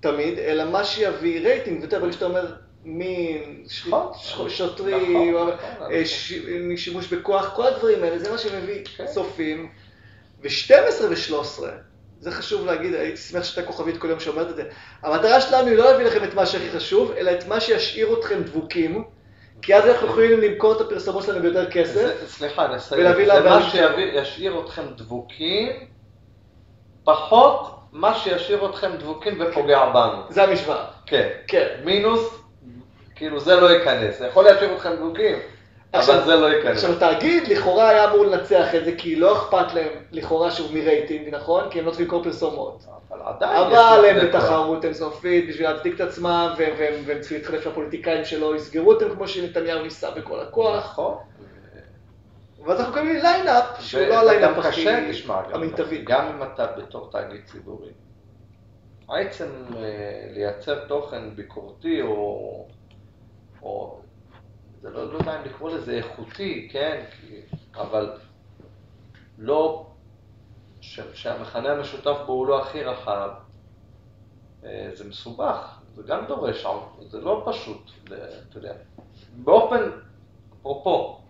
[0.00, 5.52] תמיד, אלא מה שיביא רייטינג, ואתה ברגע שאתה אומר מין, ש- נכון, נכון, שוטרים, נכון,
[5.92, 6.02] אה,
[6.76, 9.06] שימוש בכוח, כל הדברים האלה, זה מה שמביא כן.
[9.06, 9.70] צופים.
[10.42, 10.72] ו-12
[11.10, 11.62] ו-13,
[12.22, 14.62] זה חשוב להגיד, הייתי שמח שאתה כוכבית כל יום שאומרת את זה.
[15.02, 18.42] המטרה שלנו היא לא להביא לכם את מה שהכי חשוב, אלא את מה שישאיר אתכם
[18.42, 19.04] דבוקים,
[19.62, 21.94] כי אז אנחנו יכולים למכור את הפרסומות שלנו ביותר כסף.
[21.94, 23.02] זה- סליחה, נסיים.
[23.26, 25.72] זה מה שישאיר אתכם דבוקים,
[27.04, 27.60] פחות
[27.92, 30.22] מה שישאיר אתכם דבוקים ופוגע בנו.
[30.28, 30.84] זה המשוואה.
[31.06, 31.28] כן.
[31.48, 31.66] כן.
[31.84, 32.38] מינוס,
[33.14, 34.18] כאילו זה לא ייכנס.
[34.18, 35.36] זה יכול להשאיר אתכם דבוקים,
[35.94, 36.84] אבל זה לא ייכנס.
[36.84, 41.34] עכשיו, התאגיד לכאורה היה אמור לנצח את זה, כי לא אכפת להם לכאורה שהוא מרייטינג,
[41.34, 41.70] נכון?
[41.70, 42.84] כי הם לא צריכים למכור פרסומות.
[43.10, 44.26] אבל עדיין אבל הם.
[44.26, 49.82] בתחרות אינסופית בשביל להצדיק את עצמם, והם- צריכים להתחלף לפוליטיקאים שלא יסגרו אותם כמו שנתניהו
[49.82, 50.76] ניסה בכל הכוח.
[50.84, 51.14] נכון.
[52.66, 54.84] ואז אנחנו מקבלים ליינאפ שהוא לא הליינאפ הכי
[55.54, 56.02] המיטבי.
[56.04, 57.88] גם אם אתה בתור תאגיד ציבורי,
[59.08, 59.82] עצם אה,
[60.34, 62.66] לייצר תוכן ביקורתי או,
[63.62, 63.98] או
[64.82, 67.40] זה לא, לא יודע אם לקרוא לזה איכותי, כן, כי,
[67.74, 68.12] אבל
[69.38, 69.86] לא,
[70.80, 73.30] ש, שהמכנה המשותף בו הוא לא הכי רחב,
[74.64, 76.66] אה, זה מסובך, זה גם דורש,
[77.08, 78.74] זה לא פשוט, אתה יודע,
[79.36, 79.90] באופן,
[80.60, 81.20] אפרופו,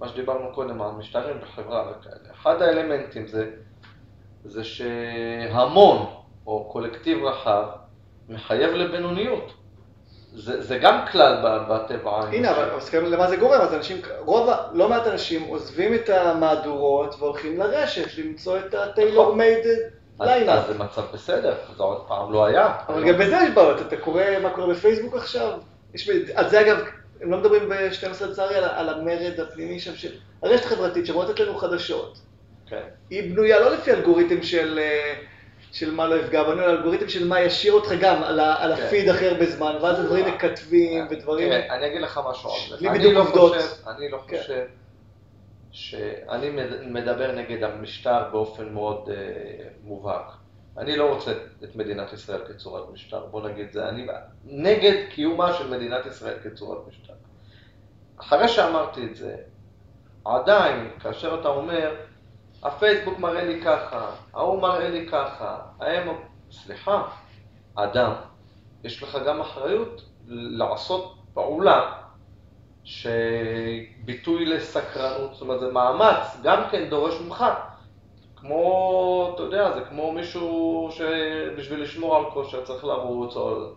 [0.00, 3.50] מה שדיברנו קודם על משטרים בחברה וכאלה, אחד האלמנטים זה,
[4.44, 6.06] זה שהמון
[6.46, 7.68] או קולקטיב רחב
[8.28, 9.52] מחייב לבינוניות.
[10.36, 11.36] זה, זה גם כלל
[11.68, 12.20] בטבע.
[12.32, 13.60] הנה, אבל אז כאן למה זה גורם?
[13.60, 19.68] אז אנשים, רוב, לא מעט אנשים עוזבים את המהדורות והולכים לרשת למצוא את ה-tailor made
[20.18, 20.58] אז, ליינאפ.
[20.58, 22.74] אז זה מצב בסדר, זה עוד פעם לא היה.
[22.88, 25.58] אבל גם בזה יש בעיות, אתה קורא מה קורה בפייסבוק עכשיו?
[25.94, 26.76] יש, על זה אגב,
[27.20, 30.12] הם לא מדברים ב-12 לצערי על, על המרד הפנימי שם של
[30.42, 32.18] הרשת החברתית לתת לנו חדשות.
[32.66, 32.82] כן.
[33.10, 35.14] היא בנויה לא לפי אלגוריתם של, אה,
[35.72, 38.76] של מה לא יפגע בנו, אלא אלגוריתם של מה ישאיר אותך גם על, ה- על
[38.76, 38.82] כן.
[38.82, 41.48] הפיד אחר בזמן, ואז הדברים מקטבים ודברים...
[41.48, 42.90] תראה, אני אגיד לך משהו על זה.
[42.90, 43.54] בדיוק לא עובדות.
[43.86, 44.38] אני לא כן.
[44.40, 44.64] חושב
[45.70, 49.14] שאני מד- מדבר נגד המשטר באופן מאוד אה,
[49.84, 50.26] מובהק.
[50.78, 51.32] אני לא רוצה
[51.64, 54.06] את מדינת ישראל כצורת משטר, בוא נגיד זה, אני
[54.44, 57.12] נגד קיומה של מדינת ישראל כצורת משטר.
[58.16, 59.36] אחרי שאמרתי את זה,
[60.24, 61.94] עדיין, כאשר אתה אומר,
[62.66, 66.08] הפייסבוק מראה לי ככה, ההוא מראה לי ככה, הם...
[66.50, 67.02] סליחה,
[67.74, 68.12] אדם,
[68.84, 71.92] יש לך גם אחריות לעשות פעולה
[72.84, 77.44] שביטוי לסקרנות, זאת אומרת זה מאמץ, גם כן דורש ממך.
[78.36, 83.70] כמו, אתה יודע, זה כמו מישהו שבשביל לשמור על כושר צריך לרוץ, או...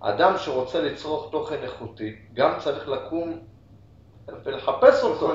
[0.00, 3.38] אדם שרוצה לצרוך תוכן איכותי, גם צריך לקום
[4.44, 5.32] ולחפש אותו.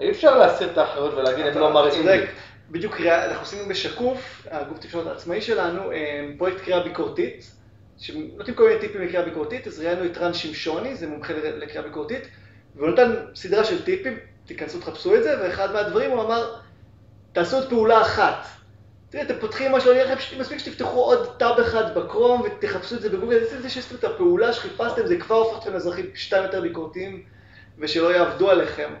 [0.00, 2.26] אי אפשר להסיר את האחריות ולהגיד, הם לא מראים לי.
[2.70, 7.50] בדיוק קריאה, אנחנו עשינו בשקוף, הגוף תקשורת העצמאי שלנו, אה, פרויקט קריאה ביקורתית,
[7.98, 12.28] שנותנים כל מיני טיפים לקריאה ביקורתית, אז ראיינו את רן שמשון, זה מומחה לקריאה ביקורתית,
[12.76, 16.54] והוא נתן סדרה של טיפים, תיכנסו, תחפשו את זה, ואחד מהדברים הוא אמר,
[17.32, 18.46] תעשו את פעולה אחת.
[19.10, 23.00] תראה, אתם פותחים משהו, אני אראה לכם, מספיק שתפתחו עוד טאב אחד בכרום ותחפשו את
[23.00, 26.60] זה בגוגל, זה זה שעשיתם את הפעולה שחיפשתם, זה כבר הופך אתכם לאזרחים שתיים יותר
[26.60, 27.22] ביקורתיים,
[27.78, 28.94] ושלא יעבדו עליכם.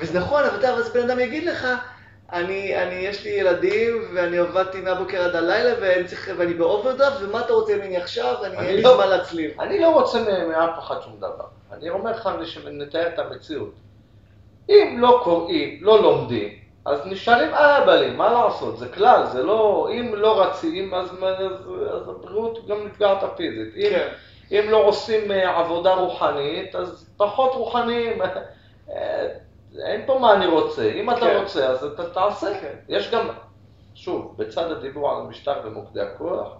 [0.00, 1.66] וזה נכון, אבל אתה אז בן אדם יגיד לך,
[2.32, 7.40] אני, אני, יש לי ילדים, ואני עבדתי מהבוקר עד הלילה, ואני, צריך, ואני באוברדרפט, ומה
[7.40, 8.34] אתה רוצה ממני עכשיו?
[8.44, 9.60] אני, אין לי לא- זמן להצליב.
[9.60, 10.18] אני לא רוצה
[10.48, 11.44] מאף אחד שום דבר.
[11.72, 13.74] אני אומר לך שנתאר את המציאות.
[14.68, 16.48] אם לא קוראים, לא לומדים,
[16.84, 18.78] אז נשארים אהבלים, מה לעשות?
[18.78, 19.88] זה כלל, זה לא...
[19.92, 21.56] אם לא רצים, אז, אז,
[21.92, 23.76] אז הבריאות גם נפגעת פיזית.
[23.76, 24.08] אם, כן.
[24.52, 28.18] אם לא עושים אה, עבודה רוחנית, אז פחות רוחניים.
[29.78, 30.92] אין פה מה אני רוצה.
[30.92, 31.36] אם אתה כן.
[31.42, 32.60] רוצה, אז אתה תעשה.
[32.60, 32.74] כן.
[32.88, 33.28] יש גם,
[33.94, 36.52] שוב, בצד הדיבור על המשטר ומוקדי הכוח,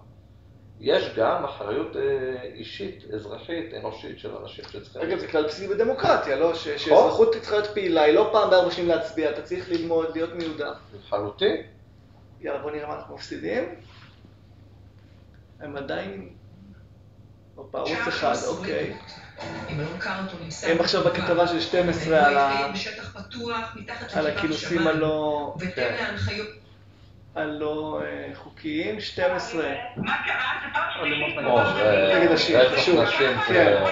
[0.79, 2.01] יש גם אחריות אה,
[2.43, 5.01] אישית, אזרחית, אנושית של אנשים שצריכים...
[5.09, 6.53] אגב, זה כלל בסיסי בדמוקרטיה, לא?
[6.53, 10.33] ש- שאזרחות צריכה להיות פעילה, היא לא פעם בארבע שנים להצביע, אתה צריך ללמוד, להיות
[10.33, 10.71] מיודע.
[10.99, 11.55] לחלוטין.
[12.41, 13.63] יאללה, בוא נראה מה אנחנו מפסידים.
[15.59, 16.29] הם עדיין...
[17.55, 18.93] הופה, ערוץ אחד, אוקיי.
[20.43, 21.03] נמסר הם עכשיו.
[21.03, 22.71] בכתבה של 12 על ה-
[23.13, 24.87] פתוח, מתחת על הכינוסים.
[24.87, 25.55] הלא...
[27.35, 29.63] הלא אה, חוקיים, 12.
[29.95, 30.35] מה קרה?
[30.63, 33.01] זה פעם או, זה- נגד רצח חשוב.
[33.01, 33.43] נשים זה...
[33.47, 33.83] כן.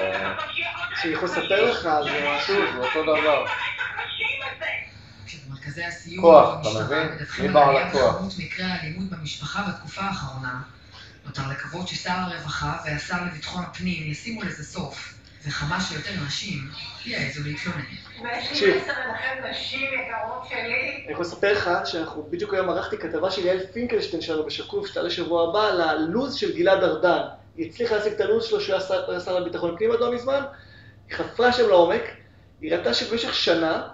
[1.02, 3.46] שאני יכול לספר לך, זה שוב, זה אותו דבר.
[6.22, 7.08] כוח, אתה מבין?
[7.40, 8.22] מי על בעל הכוח?
[8.40, 10.62] מקרי האלימות במשפחה בתקופה האחרונה.
[11.26, 15.14] נותר לקוות ששר הרווחה והשר לביטחון הפנים ישימו לזה סוף,
[15.48, 16.58] וכמה שיותר נשים
[17.06, 17.82] יעזו להתלונן.
[17.82, 18.24] תקשיב.
[18.24, 21.04] ויש לי מסר לכם נשים יקרות שלי.
[21.06, 25.10] אני יכול לספר לך שאנחנו, בדיוק היום ערכתי כתבה של יעל פינקלשטיין שלנו בשקוף, שתעלה
[25.10, 27.22] שבוע הבא, על הלו"ז של גלעד ארדן.
[27.58, 28.76] היא הצליחה להשיג את הלו"ז שלו שהוא
[29.10, 30.44] היה שר- לביטחון פנים עד לא מזמן,
[31.10, 32.02] היא חפרה שם לעומק,
[32.62, 33.88] היא ראתה שבמשך שנה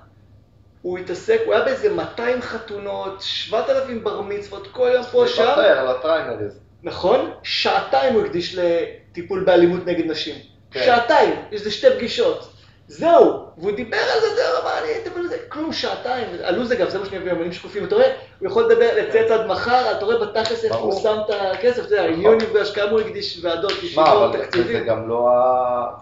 [0.82, 5.80] הוא התעסק, הוא היה באיזה 200 חתונות, 7,000 בר מצוות, כל יום פה שם, להיפטר
[5.80, 6.60] על הטריימריז.
[6.84, 7.32] נכון?
[7.44, 10.36] שעתיים הוא הקדיש לטיפול באלימות נגד נשים.
[10.72, 10.84] כן.
[10.86, 12.50] שעתיים, יש איזה שתי פגישות.
[12.88, 16.90] זהו, והוא דיבר על זה, זהו, מה אני אדבר על זה, כלום שעתיים, הלו"ז אגב,
[16.90, 20.06] זה מה שאני מביא אמנים שקופים, אתה רואה, הוא יכול לדבר, לצייץ עד מחר, אתה
[20.06, 21.02] רואה בתכלס איפה הוא.
[21.02, 24.86] שם את הכסף, אתה יודע, עניונים והשקעה הוא הקדיש ועדות, ישיבות, אבל וזה תקציבים.
[24.86, 25.30] גם לא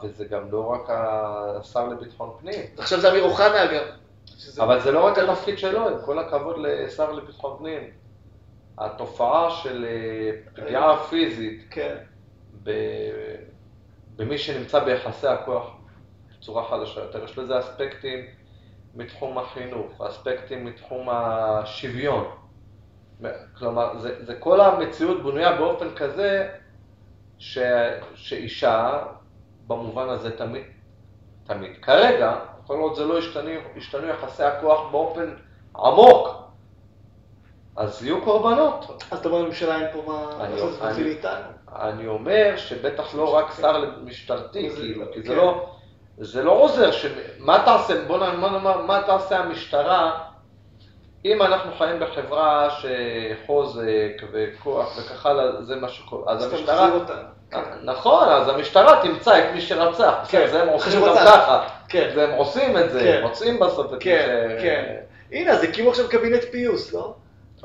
[0.04, 2.62] וזה גם לא רק השר לביטחון פנים.
[2.78, 3.84] עכשיו זה אמיר אוחנה אגב.
[4.60, 8.05] אבל זה לא רק התפקיד שלו, עם כל הכבוד לשר לביטחון פנים.
[8.78, 11.96] התופעה של אה, פגיעה פיזית כן,
[12.64, 12.72] ב...
[14.16, 15.72] במי שנמצא ביחסי הכוח
[16.32, 18.26] בצורה חלשה יותר, יש לזה אספקטים
[18.96, 22.32] מתחום החינוך, אספקטים מתחום השוויון.
[23.58, 26.50] כלומר, זה, זה כל המציאות בנויה באופן כזה
[27.38, 27.58] ש,
[28.16, 29.04] שאישה,
[29.68, 30.64] במובן הזה תמיד,
[31.44, 35.34] תמיד, כרגע, כל עוד זה לא השתנו, השתנו יחסי הכוח באופן
[35.76, 36.28] עמוק,
[37.76, 39.04] אז יהיו קורבנות.
[39.12, 41.32] אז אתה אומר לממשלה אין פה מה לעשות, איתנו.
[41.82, 45.36] אני אומר שבטח לא רק שר משטרתי, כאילו, כי זה כן.
[45.36, 45.66] לא,
[46.18, 47.06] זה לא עוזר, ש...
[47.40, 50.20] מה תעשה, בוא נאמר, מה תעשה המשטרה
[51.26, 57.62] אם אנחנו חיים בחברה שחוזק וכוח וכך הלאה, זה מה שקורה, אז המשטרה, אותנו.
[57.84, 61.16] נכון, אז המשטרה תמצא את מי שרצח, בסדר, זה הם עושים גם.
[61.16, 62.10] ככה, כן.
[62.16, 63.18] והם עושים את זה, כן.
[63.18, 64.62] הם מוצאים בסוף את מי כן, ש...
[64.62, 64.96] כן.
[65.32, 67.14] הנה, אז הקימו עכשיו קבינט פיוס, לא?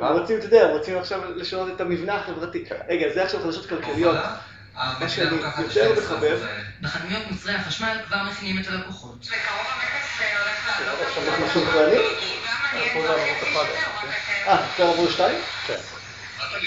[0.02, 0.08] אה?
[0.08, 2.64] הם רוצים, אתה יודע, הם רוצים עכשיו לשנות את המבנה החברתי.
[2.88, 4.16] רגע, זה עכשיו חדשות כלכליות.
[4.74, 6.38] מה שאני יותר מחבב,
[6.80, 9.18] בחנויות מוצרי החשמל כבר מכינים את הלקוחות.
[9.18, 11.28] בקרוב המכס אה, הולך לעלות.
[11.28, 12.00] אנחנו מסונכרנים?
[14.46, 15.38] אה, אפשר לעבור שתיים?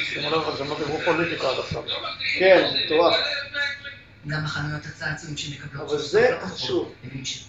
[0.04, 1.84] שימו לב, אבל גם לא דיברו פוליטיקה עד עכשיו.
[2.40, 3.16] כן, מטורף.
[4.28, 6.57] גם בחנויות הצעצועים שמקבלות אבל זה לקוחות.
[6.57, 6.93] חשוב.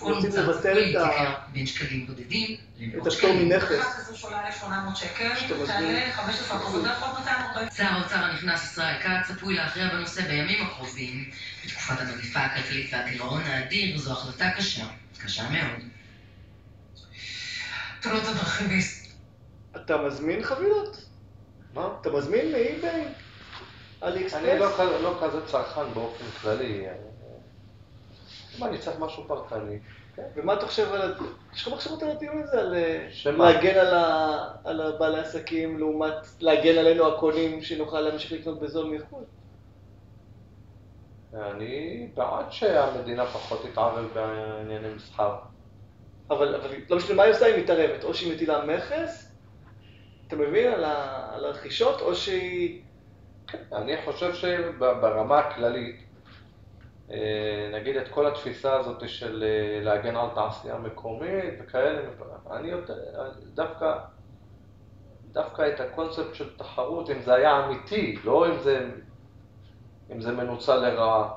[0.00, 3.48] רוצים לבטל את ה- בין שקלים בודדים את למאות הפטור שקלים.
[3.48, 3.80] מנכס.
[3.80, 5.30] אחת כזו שעולה 1,800 שקל.
[5.66, 7.68] תעלה 15 אחוז, זה יכול 240.
[7.76, 11.30] שר האוצר הנכנס ישראל כץ צפוי להכריע בנושא בימים הקרובים.
[11.64, 14.84] בתקופת המגפה הכלכלית והגירעון האדיר זו החלטה קשה,
[15.24, 15.80] קשה מאוד.
[18.00, 18.78] תאונות הדרכים
[19.76, 21.04] אתה מזמין חבילות?
[21.74, 21.88] מה?
[22.00, 23.04] אתה מזמין מאי-ביי?
[24.04, 24.28] אני
[24.58, 24.66] לא?
[24.78, 26.86] כזה- לא כזה צרכן באופן כללי.
[28.58, 29.78] אם אני צריך משהו פרטני,
[30.16, 30.22] כן.
[30.36, 31.14] ומה אתה חושב על...
[31.54, 32.60] יש לך מחשבות על הדיון הזה?
[32.60, 33.08] על אה?
[33.32, 33.78] להגן
[34.64, 39.24] על בעלי העסקים לעומת להגן עלינו הקונים שנוכל להמשיך לקנות בזול מחו"ל?
[41.34, 45.36] אני בעד שהמדינה פחות תתערב בענייני מסחר.
[46.30, 48.04] אבל, אבל לא משנה מה היא עושה, היא מתערבת.
[48.04, 49.32] או שהיא מטילה מכס,
[50.28, 52.80] אתה מבין, על הרכישות, או שהיא...
[53.72, 56.04] אני חושב שברמה הכללית,
[57.10, 62.00] אה, נגיד את כל התפיסה הזאת של אה, להגן על תעשייה מקומית וכאלה,
[62.50, 62.94] אני יותר,
[63.54, 63.98] דווקא,
[65.32, 68.90] דווקא את הקונספט של תחרות, אם זה היה אמיתי, לא אם זה,
[70.12, 71.30] אם זה מנוצל לרעה,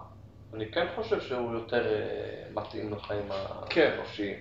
[0.53, 3.29] אני כן חושב שהוא יותר אה, מתאים לחיים
[3.69, 3.91] כן.
[3.97, 4.35] האנושיים.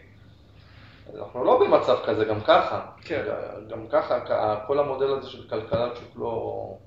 [1.15, 2.87] אנחנו לא במצב כזה גם ככה.
[3.01, 3.25] כן.
[3.69, 4.21] גם ככה,
[4.67, 6.79] כל המודל הזה של כלכלת שוק לא,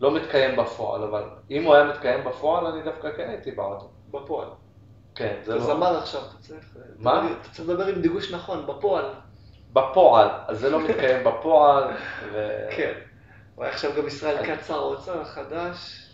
[0.00, 3.88] לא מתקיים בפועל, אבל אם הוא היה מתקיים בפועל, אני דווקא כן הייתי בעדו.
[4.10, 4.48] בפועל.
[5.14, 5.66] כן, זה אתה לא...
[5.66, 6.76] זמר עכשיו, אתה צריך...
[6.98, 7.32] מה?
[7.40, 9.04] אתה צריך לדבר עם דיגוש נכון, בפועל.
[9.72, 11.84] בפועל, אז זה לא מתקיים בפועל,
[12.32, 12.48] ו...
[12.76, 12.92] כן.
[13.56, 16.06] וואי, עכשיו גם ישראל כץ, שר האוצר החדש.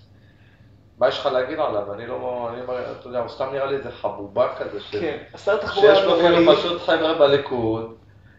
[0.98, 1.92] מה יש לך להגיד עליו?
[1.92, 2.50] אני לא...
[2.52, 2.62] אני,
[3.00, 4.96] אתה יודע, הוא סתם נראה לי איזה חבובה כזה, ש...
[4.96, 6.16] כן, השר תחבורה שיש לו.
[6.16, 7.96] כאילו פשוט חבר'ה בליכוד,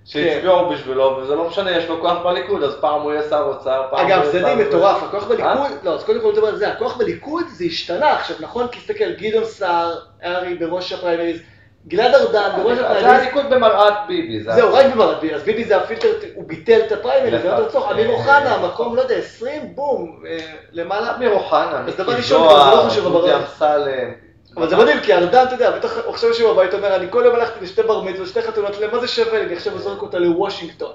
[0.07, 3.83] שהצביעו בשבילו, וזה לא משנה, יש לו כוח בליכוד, אז פעם הוא יהיה שר אוצר,
[3.91, 4.55] פעם הוא אגב, יהיה זה שר...
[4.55, 5.29] די מטורף, הכוח אה?
[5.29, 8.67] בליכוד, לא, אז קודם כל נדבר על זה, הכוח בליכוד זה השתנה עכשיו, נכון?
[8.67, 11.39] כי תסתכל, גדעון סער, ארי בראש הפריימריז,
[11.87, 14.51] גלעד ארדן בראש זה הפריימריז, הליכוד במראת ביבי, זה...
[14.51, 17.47] זהו, רק במרד ביבי, אז ביבי זה הפילטר, הוא ביטל את הפריימריז, זה.
[17.47, 20.37] לא לצורך, אמיר אה, אוחנה, מקום, לא יודע, 20, בום, אה,
[20.71, 21.15] למעלה.
[21.15, 24.26] אמיר אוחנה, מיקי זה לא זוהר, חשוב, דודי אמסלם.
[24.57, 27.35] אבל זה מדהים, כי ארדן, אתה יודע, בטח עכשיו יושב בבית, אומר, אני כל יום
[27.35, 30.91] הלכתי לשתי בר מצוות, שתי חתונות, למה זה שווה לי, אני עכשיו זורק אותה לוושינגטון.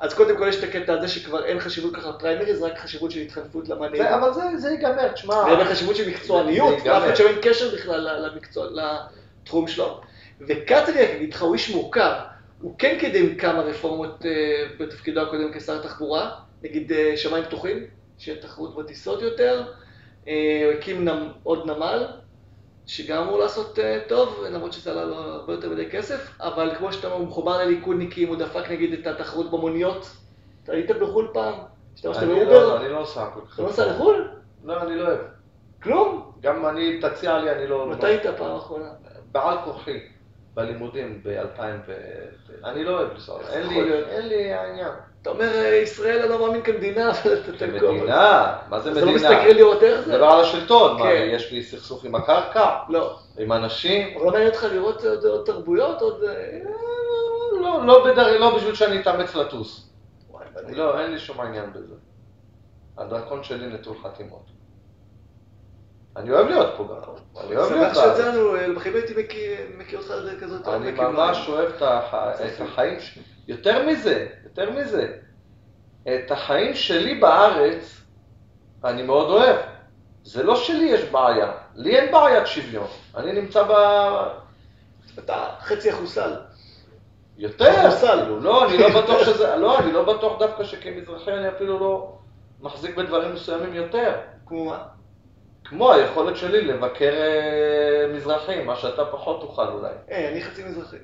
[0.00, 3.20] אז קודם כל יש את הקטע הזה שכבר אין חשיבות ככה לפריימריז, רק חשיבות של
[3.20, 4.02] התחנפות למנהיג.
[4.02, 5.34] זה- אבל זה- זה ייגמר, תשמע.
[5.36, 6.92] ואין חשיבות של מקצועניות, זה.
[6.92, 8.08] ואף אחד שאין קשר בכלל
[9.42, 10.00] לתחום שלו.
[10.40, 12.12] וכץ אני אגיד איתך, הוא איש מורכב.
[12.60, 14.30] הוא כן קידם כמה רפורמות אה,
[14.78, 16.30] בתפקידו הקודם כשר התחבורה,
[16.62, 17.84] נגיד אה, שמיים פתוחים,
[18.18, 19.62] שיהיה תחרות בטיסות יותר.
[20.28, 20.32] אה,
[20.64, 21.08] הוא הקים
[21.42, 22.06] עוד נמל,
[22.86, 26.92] שגם אמור לעשות אה, טוב, למרות שזה עלה לו הרבה יותר מדי כסף, אבל כמו
[26.92, 30.06] שאתה אומר, הוא מחובר לליכודניקים, הוא דפק נגיד את התחרות במוניות.
[30.64, 31.54] אתה היית בחו"ל פעם?
[31.94, 32.68] השתמשת אני באובר?
[32.68, 33.04] לא- אני לא
[33.34, 33.54] כל כך.
[33.54, 34.28] אתה לא נוסע לחו"ל?
[34.64, 35.18] לא, אני לא אוהב.
[35.82, 36.32] כלום?
[36.40, 37.86] גם אני, תציע לי, אני לא...
[37.86, 38.90] מתי היית פעם אחרונה?
[39.32, 40.00] בעל כוחי,
[40.54, 41.92] בלימודים ב-2000 ו...
[42.64, 44.08] אני לא אוהב לנסוע, אין לי, להיות.
[44.08, 44.92] אין לי העניין.
[45.22, 47.96] אתה אומר, אה, ישראל, אני לא מאמין כמדינה, אבל אתה תקום.
[47.96, 49.16] מדינה, מה זה אז לא מדינה?
[49.16, 50.12] מסתכל לראות איך זה?
[50.12, 51.28] מדבר על השלטון, מה, כן.
[51.32, 52.76] יש לי סכסוך עם הקרקע?
[52.88, 53.18] לא.
[53.38, 54.18] עם אנשים?
[54.18, 56.24] לא מעניין אותך לראות עוד תרבויות, עוד...
[56.24, 56.58] אה,
[57.52, 58.38] לא, לא.
[58.38, 59.88] לא בשביל שאני אתאמץ לטוס.
[60.68, 61.94] לא, אין לי שום עניין בזה.
[62.98, 64.44] הדרכון שלי נטול חתימות.
[66.16, 67.12] אני אוהב להיות פה גם.
[67.44, 68.16] אני אוהב להיות שמח בארץ.
[68.16, 69.14] שיצאנו, אה, בחיים הייתי
[69.78, 73.22] מכיר אותך כזאת אני כאילו, ממש אוהב את החיים שלי.
[73.48, 75.12] יותר מזה, יותר מזה.
[76.02, 78.00] את החיים שלי בארץ
[78.84, 79.56] אני מאוד אוהב.
[80.24, 82.86] זה לא שלי יש בעיה, לי אין בעיית שוויון.
[83.16, 83.72] אני נמצא ב...
[85.18, 86.32] אתה חצי אחוסל.
[87.36, 87.90] יותר.
[88.00, 92.12] כאילו, לא, אני לא בטוח שזה, לא, אני לא בטוח דווקא שכמזרחי אני אפילו לא
[92.60, 94.14] מחזיק בדברים מסוימים יותר.
[94.46, 94.84] כמו מה?
[95.64, 99.92] כמו היכולת שלי לבקר אה, מזרחים, מה שאתה פחות תוכל אולי.
[100.08, 100.96] היי, אני חצי מזרחי.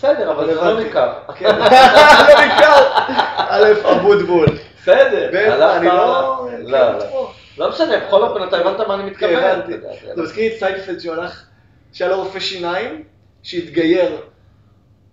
[0.00, 0.80] בסדר, אבל זה לא.
[0.80, 1.12] ניכר.
[1.38, 1.56] כן.
[1.58, 2.92] לא ניכר.
[3.36, 4.46] א', אבוטבול.
[4.82, 6.48] בסדר, אני לא...
[6.66, 7.30] לא, לא.
[7.58, 9.36] לא משנה, בכל אופן אתה הבנת מה אני מתכוון.
[9.36, 9.72] כן, הבנתי.
[10.14, 11.44] זה מזכיר את סיינפלד שהוא הלך,
[11.92, 13.02] שהיה לו רופא שיניים,
[13.42, 14.16] שהתגייר,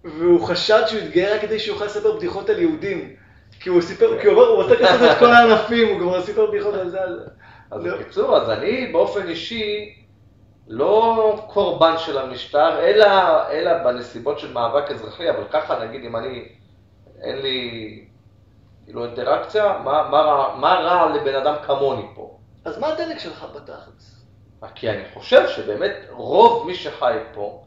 [0.04, 3.16] והוא חשד שהוא התגייר רק כדי שהוא יוכל לספר בדיחות על יהודים.
[3.60, 6.46] כי הוא סיפר, כי הוא אומר, הוא עושה כזה את כל הענפים, הוא כבר סיפר
[6.52, 7.00] בדיחות על זה.
[7.72, 7.84] אז.
[7.84, 9.94] בקיצור, אז אני באופן אישי
[10.68, 13.08] לא קורבן של המשטר, אלא,
[13.52, 16.50] אלא בנסיבות של מאבק אזרחי, אבל ככה נגיד אם אני,
[17.22, 18.06] אין לי
[18.86, 22.38] כאילו אינטראקציה, מה, מה, רע, מה רע לבן אדם כמוני פה?
[22.66, 24.26] אז מה הדלק שלך בתכלס?
[24.76, 27.64] כי אני חושב שבאמת רוב מי שחי פה,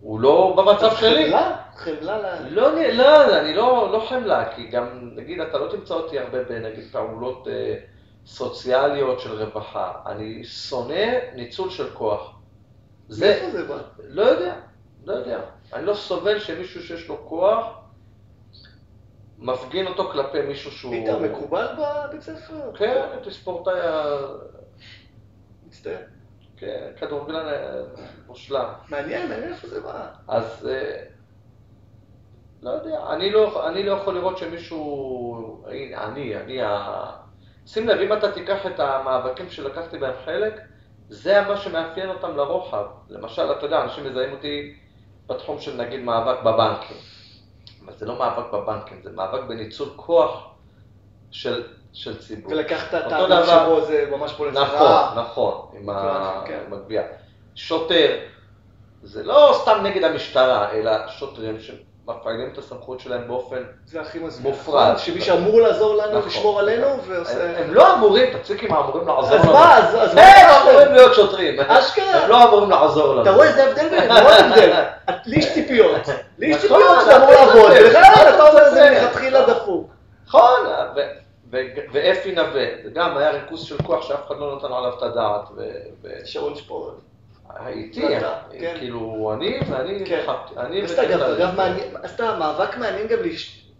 [0.00, 1.24] הוא לא במצב שלי.
[1.24, 1.56] חמלה?
[1.76, 2.48] חמלה ל...
[2.50, 6.42] לא, נ- לא, אני לא, לא חמלה, כי גם, נגיד, אתה לא תמצא אותי הרבה
[6.42, 7.74] בנגיד פעולות אה,
[8.26, 9.92] סוציאליות של רווחה.
[10.06, 11.04] אני שונא
[11.34, 12.40] ניצול של כוח.
[13.08, 13.78] זה, מאיפה זה בא?
[14.08, 14.54] לא יודע,
[15.04, 15.40] לא יודע.
[15.72, 17.66] אני לא סובל שמישהו שיש לו כוח,
[19.38, 20.94] מפגין אותו כלפי מישהו שהוא...
[20.94, 22.70] היית מקובל בבית ספר?
[22.76, 24.26] כן, הייתי ספורטאי ה-
[25.66, 25.98] מצטער.
[26.56, 27.82] כן, כדורגלן אה,
[28.26, 28.72] מושלם.
[28.88, 30.08] מעניין, מעניין איפה זה בא.
[30.28, 31.02] אז אה,
[32.62, 35.64] לא יודע, אני לא, אני לא יכול לראות שמישהו,
[35.96, 37.23] אני, אני ה...
[37.66, 40.60] שים לב, אם אתה תיקח את המאבקים שלקחתי בהם חלק,
[41.08, 42.84] זה מה שמאפיין אותם לרוחב.
[43.08, 44.76] למשל, אתה יודע, אנשים מזהים אותי
[45.26, 46.96] בתחום של נגיד מאבק בבנקים.
[47.84, 50.50] אבל זה לא מאבק בבנקים, זה מאבק בניצול כוח
[51.30, 51.62] של,
[51.92, 52.52] של ציבור.
[52.52, 53.44] ולקחת את האדם.
[53.46, 54.56] שבו זה ממש פולנס.
[54.56, 56.60] נכון, נכון, עם ה- כן.
[56.66, 57.02] עם הגבייה.
[57.54, 58.16] שוטר,
[59.02, 61.56] זה לא סתם נגד המשטרה, אלא שוטרים
[62.06, 64.50] שמפעילים את הסמכות שלהם באופן זה הכי מסביר.
[64.52, 64.94] מופרד.
[64.98, 66.28] שמי שאמור לעזור לנו, נכון.
[66.28, 67.58] לשמור עלינו, ועושה...
[67.58, 69.52] הם לא אמורים, תפסיק עם האמורים לעזור אז לנו.
[69.52, 70.92] מה, אז- אז מה הם אמורים?
[70.92, 71.60] להיות שוטרים.
[71.60, 72.04] אשכרה.
[72.24, 73.22] הם לא אמורים לעזור לנו.
[73.22, 74.82] אתה רואה, זה ההבדל ביניהם, מאוד הבדל.
[75.10, 76.00] את- לי יש ציפיות.
[76.38, 77.72] לי יש נכון, ציפיות שאתה אמור לעבוד,
[78.34, 78.90] אתה אומר זה.
[78.90, 79.90] מלכתחילה דפוק.
[80.28, 80.60] נכון,
[81.92, 85.48] ואפי נווה, זה גם היה ריכוז של כוח שאף אחד לא נתן עליו את הדעת.
[86.24, 86.90] שרון שפורר.
[87.58, 88.74] הייתי, אתה, כן.
[88.78, 90.20] כאילו, אני, ואני, כן.
[90.56, 90.98] אני אז
[91.36, 91.56] אגב.
[91.56, 93.18] מעניין- אתה, מאבק מעניין גם,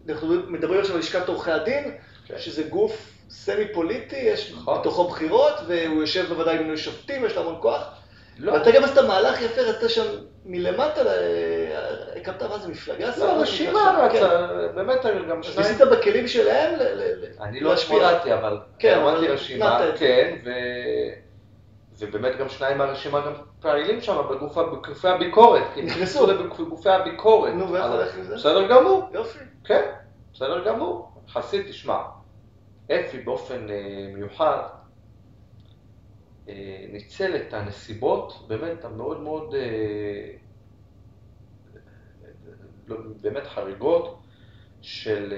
[0.08, 1.94] אנחנו מדברים עכשיו על לשכת עורכי הדין,
[2.26, 2.34] כן.
[2.38, 4.78] שזה גוף סמי פוליטי, יש נכון.
[4.80, 7.82] בתוכו בחירות, והוא יושב בוודאי במינוי שופטים, יש לו המון כוח.
[8.38, 8.52] לא.
[8.52, 10.04] ואתה גם עשית מהלך יפה, רצית שם
[10.44, 11.00] מלמטה,
[12.16, 13.10] הקמת מה זה, מפלגה?
[13.18, 14.08] לא, רשימה
[14.74, 14.98] באמת
[15.28, 15.58] גם שניים.
[15.58, 17.96] ניסית בכלים שלהם ל- ל- ל- אני לא להשפיע.
[17.96, 19.80] התמודדתי, אבל כן, אבל רשימה.
[19.98, 20.50] כן, ו...
[21.98, 25.62] ובאמת גם שניים מהרשימה גם פעילים שם בגוף- בגופי הביקורת.
[25.74, 26.26] כי נכנסו.
[26.26, 27.54] לגופי הביקורת.
[27.54, 28.34] נו, ואיך הולך עם זה?
[28.34, 29.38] בסדר גמור, יופי.
[29.64, 29.82] כן,
[30.32, 31.10] בסדר גמור.
[31.28, 32.02] יחסית, תשמע,
[32.86, 34.58] אפי באופן אה, מיוחד
[36.48, 36.54] אה,
[36.92, 40.30] ניצל את הנסיבות, באמת, המאוד מאוד, אה,
[42.88, 44.20] לא, באמת חריגות,
[44.82, 45.34] של,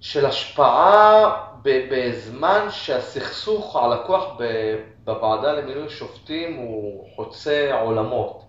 [0.00, 4.38] של השפעה בזמן שהסכסוך על הכוח
[5.04, 8.42] בוועדה למינוי שופטים הוא חוצה עולמות.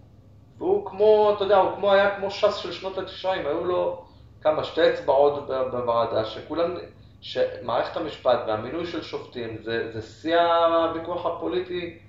[0.58, 4.06] והוא כמו, אתה יודע, הוא כמו היה כמו ש"ס של שנות התשעים, היו לו
[4.42, 6.76] כמה, שתי אצבעות בוועדה, שכולם,
[7.22, 12.00] שמערכת המשפט והמינוי של שופטים זה, זה שיא הוויכוח הפוליטי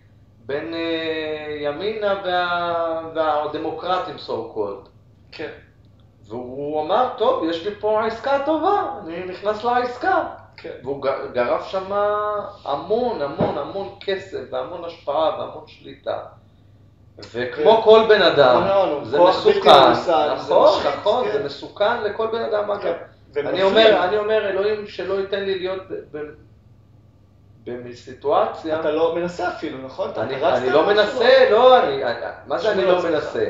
[0.46, 4.88] בין אה, ימינה וה, והדמוקרטים so called.
[5.32, 5.50] כן.
[6.28, 10.45] והוא אמר, טוב, יש לי פה עסקה טובה, אני נכנס לעסקה.
[10.56, 10.70] כן.
[10.82, 11.02] והוא
[11.32, 11.92] גרף שם
[12.64, 16.18] המון המון המון כסף והמון השפעה והמון שליטה.
[17.18, 17.82] וכמו כן.
[17.84, 21.32] כל בן אדם, נכון, זה מסוכן, מרוסן, זה נכון, משחית, נכון, כן.
[21.32, 22.94] זה מסוכן לכל בן אדם אגב.
[23.34, 23.46] כן.
[23.46, 23.62] אני.
[23.62, 25.82] אומר, אני אומר, אלוהים שלא ייתן לי להיות
[27.64, 30.10] בסיטואציה, אתה לא מנסה אפילו, נכון?
[30.16, 30.86] אני, אני לא?
[30.86, 33.02] מנסה, לא, אני, אני- מה זה אני לא.
[33.02, 33.46] מנסה?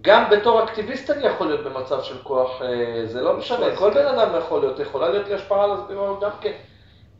[0.00, 4.06] גם בתור אקטיביסט אני יכול להיות במצב של כוח, אה, זה לא משנה, כל בן
[4.06, 6.52] אדם יכול להיות, יכולה להיות לי השפעה על הסביבה גם כן.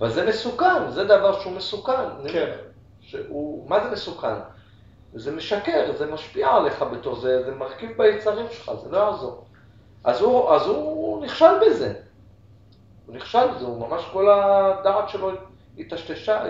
[0.00, 2.28] אבל זה מסוכן, זה דבר שהוא מסוכן.
[2.32, 2.50] כן.
[3.00, 4.34] שהוא, מה זה מסוכן?
[5.14, 9.44] זה משקר, זה משפיע עליך בתור זה, זה מרכיב ביצרים שלך, זה לא יעזור.
[10.04, 11.94] אז הוא, אז הוא נכשל בזה.
[13.06, 15.30] הוא נכשל בזה, הוא ממש כל הדעת שלו
[15.76, 16.42] היטשטשה,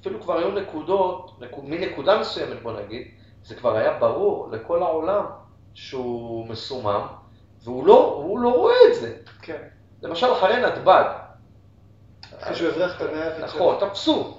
[0.00, 3.08] אפילו כבר היו נקודות, נקוד, מנקודה מסוימת בוא נגיד,
[3.46, 5.24] זה כבר היה ברור לכל העולם
[5.74, 7.06] שהוא מסומם,
[7.64, 9.16] והוא לא, לא רואה את זה.
[9.42, 9.62] כן.
[10.02, 11.04] למשל אחרי נתב"ג.
[12.38, 14.38] אחרי שהוא הבריח את המאה נכון, תפסו.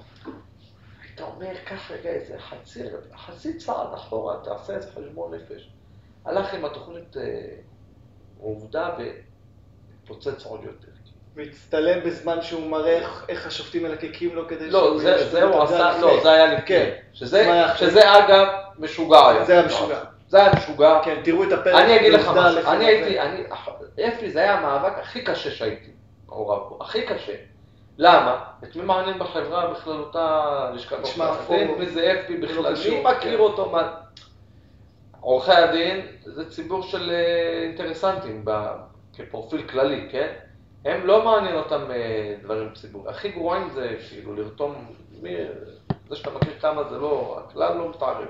[1.02, 2.82] היית אומר, קח רגע איזה חצי,
[3.16, 5.68] חצי צעד אחורה, תעשה איזה חשבון נפש.
[6.24, 7.22] הלך עם התוכנית אה,
[8.40, 8.90] עובדה
[10.04, 10.88] ופוצץ עוד יותר.
[11.34, 12.98] והצטלם בזמן שהוא מראה
[13.28, 15.98] איך- השופטים מלקקים לו כדי לא, שהוא זה, זה הוא עשה.
[16.00, 16.66] לא, זה היה לפני.
[16.66, 16.90] כן.
[17.12, 17.50] שזה?
[17.76, 18.46] שזה אגב
[18.78, 19.44] משוגע היה.
[19.44, 19.98] זה היה משוגע.
[20.28, 21.00] זה היה משוגע.
[21.04, 21.74] כן, תראו את הפרק.
[21.74, 22.84] אני אגיד לך משהו, אני.
[22.84, 23.42] הייתי, אני,
[24.08, 25.90] אפי זה היה המאבק הכי קשה שהייתי
[26.28, 27.34] מעורב בו, הכי קשה.
[27.98, 28.44] למה?
[28.64, 31.54] את מי מעניין בחברה בכללותה לשכת עורכי.
[31.54, 33.02] הדין, מי זה אפי בכלל, מי כן.
[33.06, 33.90] מכיר אותו, מה...
[35.20, 38.44] עורכי הדין זה ציבור של אה, אינטרסנטים
[39.16, 40.32] כפרופיל כללי, כן?
[40.84, 43.10] הם לא מעניין אותם אה, דברים ציבוריים.
[43.10, 44.74] הכי גרועים זה כאילו לרתום,
[45.22, 45.36] מי,
[46.08, 48.28] זה שאתה מכיר כמה זה לא, הכלל לא מתערב.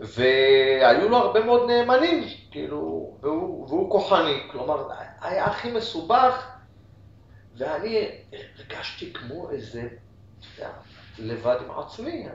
[0.00, 4.88] והיו לו הרבה מאוד נאמנים, כאילו, והוא, והוא כוחני, כלומר,
[5.20, 6.50] היה הכי מסובך,
[7.56, 10.72] ואני הרגשתי כמו איזה, אתה יודע,
[11.18, 12.28] לבד עם עצמי.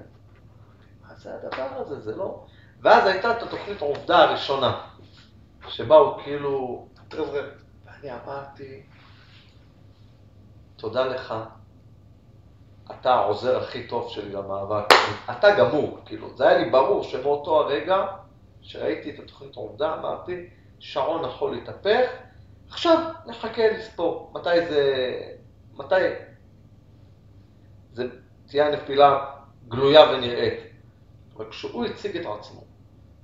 [1.01, 1.99] מה זה הדבר הזה?
[1.99, 2.45] זה לא...
[2.81, 4.87] ואז הייתה את התוכנית עובדה הראשונה,
[5.67, 6.87] שבה הוא כאילו...
[7.85, 8.83] ואני אמרתי,
[10.75, 11.33] תודה לך,
[12.91, 14.85] אתה העוזר הכי טוב שלי למאבק.
[15.31, 18.05] אתה גמור, כאילו, זה היה לי ברור שמאותו הרגע
[18.61, 22.09] שראיתי את התוכנית עובדה, אמרתי, שעון החול התהפך,
[22.69, 24.31] עכשיו נחכה לספור.
[24.35, 25.21] מתי זה...
[25.73, 25.95] מתי...
[27.91, 28.07] זה
[28.47, 29.25] תהיה הנפילה
[29.67, 30.59] גלויה ונראית.
[31.35, 32.63] אבל כשהוא הציג את עצמו,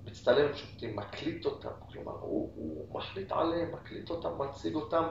[0.05, 5.03] מצטלם עם שופטים, מקליט אותם, כלומר, הוא, הוא מחליט עליהם, מקליט אותם, מציג אותם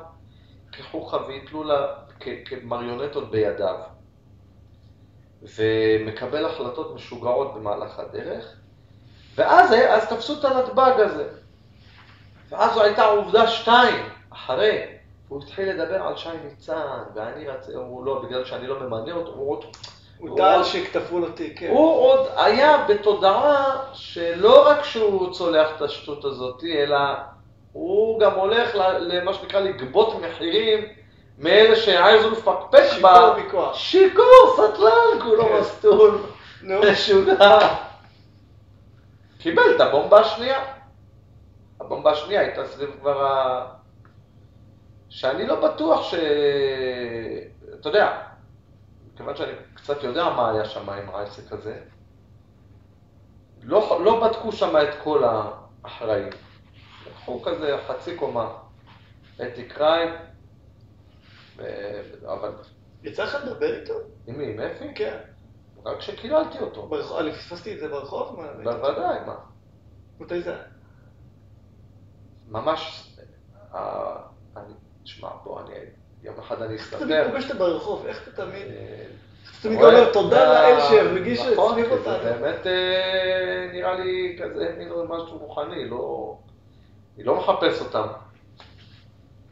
[0.72, 1.86] כחוכא ואיטלו לה
[2.20, 3.78] כ- כמריונטות בידיו,
[5.42, 8.54] ומקבל החלטות משוגעות במהלך הדרך,
[9.34, 11.28] ואז אז תפסו את הנתב"ג הזה.
[12.48, 14.86] ואז זו הייתה עובדה שתיים, אחרי,
[15.28, 19.32] הוא התחיל לדבר על שי ניצן, ואני רצה, הוא לא, בגלל שאני לא ממנה אותו,
[19.32, 19.64] הוא עוד...
[20.18, 21.70] הוא טען שכתבו לו תיק, כן.
[21.70, 26.98] הוא עוד היה בתודעה שלא רק שהוא צולח את השטות הזאת, אלא
[27.72, 30.84] הוא גם הולך למה שנקרא לגבות מחירים
[31.40, 33.14] מאלה שהעזו לפקפק בה.
[33.14, 33.74] שיכור מכוח.
[33.74, 35.60] שיכור, סטלן, כולו כן.
[35.60, 36.22] מסטול,
[36.62, 36.80] נו.
[36.92, 37.58] משוגע.
[39.38, 40.64] קיבל את הבומבה השנייה.
[41.80, 43.66] הבומבה השנייה הייתה סביב כבר ה...
[45.08, 46.14] שאני לא בטוח ש...
[47.80, 48.22] אתה יודע,
[49.14, 51.78] מכיוון שאני קצת יודע מה היה שם עם העסק הזה,
[53.62, 56.28] לא, לא בדקו שם את כל האחראים.
[57.06, 58.48] לקחו כזה חצי קומה,
[59.42, 60.10] אתי קריים,
[62.26, 62.50] אבל
[63.02, 63.94] יצא לך לדבר איתו?
[64.26, 64.94] עם מי, עם אפי?
[64.94, 65.18] כן.
[65.84, 66.86] רק כשקיללתי אותו.
[66.86, 68.40] ברחוב, אני פספסתי את זה ברחוב?
[68.64, 69.34] בוודאי, מה?
[70.20, 70.56] מתי זה?
[72.48, 73.12] ממש,
[73.74, 74.16] אה,
[74.56, 75.74] אני, תשמע, בוא, אני,
[76.22, 77.30] יום אחד אני איך אתה תמיד אסתדר.
[77.30, 78.06] פוגש אותה ברחוב?
[78.06, 78.66] איך אתה תמיד...
[78.66, 79.04] אה,
[79.42, 79.82] אתה תמיד?
[79.82, 82.24] אומר תודה לאל שהרגיש נכון, סביב כי זה אותנו.
[82.24, 86.36] באמת אה, נראה לי כזה מין משהו רוחני, לא...
[87.16, 88.06] אני לא מחפש אותם,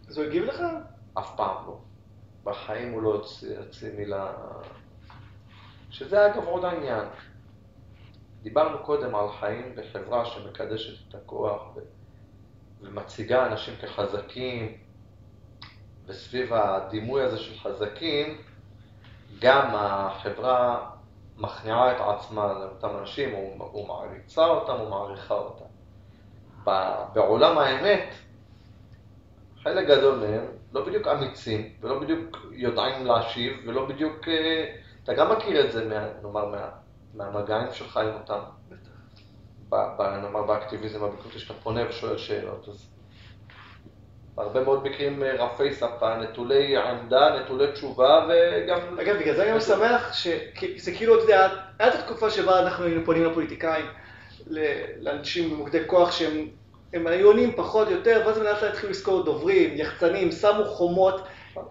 [0.09, 0.63] אז הוא הגיב לך?
[1.19, 1.79] אף פעם לא.
[2.49, 3.23] בחיים הוא לא
[3.59, 4.33] הוציא מילה...
[5.91, 7.05] שזה אגב עוד העניין.
[8.43, 11.81] דיברנו קודם על חיים בחברה שמקדשת את הכוח ו...
[12.81, 14.77] ומציגה אנשים כחזקים,
[16.07, 18.43] וסביב הדימוי הזה של חזקים,
[19.41, 20.91] גם החברה
[21.37, 25.65] מכניעה את עצמה לאותם אנשים, או, מעריצה אותם, או מעריכה אותם.
[27.13, 28.15] בעולם האמת,
[29.65, 34.29] חלק גדול מהם לא בדיוק אמיצים, ולא בדיוק יודעים להשיב, ולא בדיוק...
[34.29, 34.65] אה,
[35.05, 36.69] אתה גם מכיר את זה, מה, נאמר, מה,
[37.15, 38.41] מהמגעים שלך עם אותם.
[39.69, 42.89] ב- ב- נאמר באקטיביזם הביקורתי שאתה פונה ושואל שאלות, אז
[44.35, 48.99] בהרבה מאוד מקרים אה, רפי שפה, נטולי עמדה, נטולי תשובה, וגם...
[49.01, 51.49] אגב, בגלל זה אני שמח שזה כאילו, אתה יודע,
[51.79, 53.87] הייתה תקופה שבה אנחנו היינו פונים לפוליטיקאים,
[55.01, 56.49] לאנשים במוקדי כוח שהם
[56.93, 60.65] הם היו עונים פחות או יותר, ואז הם לאט לאט התחילו לזכור דוברים, יחצנים, שמו
[60.65, 61.21] חומות,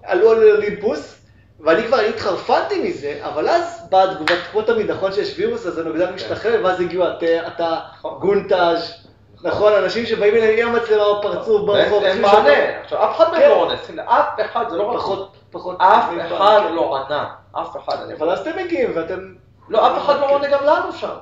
[0.04, 1.22] עלו על אולימפוס,
[1.60, 6.14] ואני כבר התחרפנתי מזה, אבל אז באה תגובת, כמו תמיד, נכון שיש וירוס, אז הנוגדן
[6.14, 7.80] משתחרר, ואז הגיעו אתה, אתה
[8.20, 9.08] גונטאז',
[9.44, 12.82] נכון, אנשים שבאים אליהם עם המצלמה בפרצוף, ברחוב, אין מענה.
[12.82, 13.50] עכשיו, אף אחד מהם כן.
[13.50, 13.74] לא עונה,
[14.06, 14.94] אף אחד, זה לא.
[14.98, 15.76] פחות, פחות.
[15.80, 16.74] אף אחד כן.
[16.76, 17.30] לא ענה,
[17.62, 18.04] אף אחד.
[18.04, 19.34] אני אבל אז אתם מגיעים ואתם...
[19.70, 21.14] לא, אף אחד לא עונה גם לנו שם.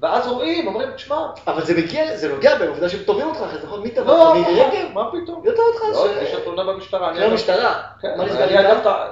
[0.00, 1.16] ואז רואים, אומרים, תשמע,
[1.46, 3.82] אבל זה מגיע, זה נוגע בהם, עובדה שהם תובעים אותך אחרי זה, נכון?
[3.82, 4.48] מי תבע לא, אותך?
[4.48, 4.92] מירי רגב?
[4.94, 5.40] מה פתאום?
[5.44, 5.82] תבע אותך?
[5.92, 7.08] לא, יש לה תלונה במשטרה.
[7.08, 7.82] אני של אגב- המשטרה?
[8.00, 8.08] כן,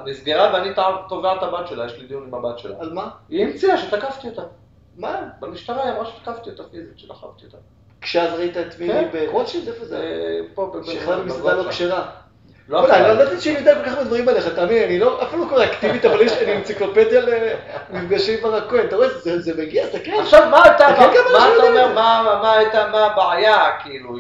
[0.07, 0.71] נסגרה ואני
[1.09, 2.75] תובע את הבת שלה, יש לי דיון עם הבת שלה.
[2.81, 3.09] על מה?
[3.29, 4.43] היא המציאה שתקפתי אותה.
[4.97, 5.21] מה?
[5.41, 7.57] במשטרה היא אמרה שתקפתי אותה פיזית, שלחבתי אותה.
[8.01, 9.09] כשאז ראית את מי כן.
[9.13, 9.69] ברוטשילד?
[9.69, 9.97] איפה זה?
[9.99, 11.71] אה, פה, במסעדה לא.
[11.71, 12.11] כשרה.
[12.69, 12.89] לא.
[12.89, 15.41] לא ידעתי שאני יודע כל כך הרבה דברים עליך, תאמין, לי, אני לא, אף פעם
[15.41, 17.21] לא קורא אקטיבית, אבל יש לי אנציקלופדיה
[17.91, 20.11] למפגשים עם ברק כהן, אתה רואה, זה מגיע, תסתכל.
[20.11, 21.95] עכשיו, מה אתה כמה מה אתה אומר.
[22.43, 24.17] מה הייתה, מה הבעיה, כאילו,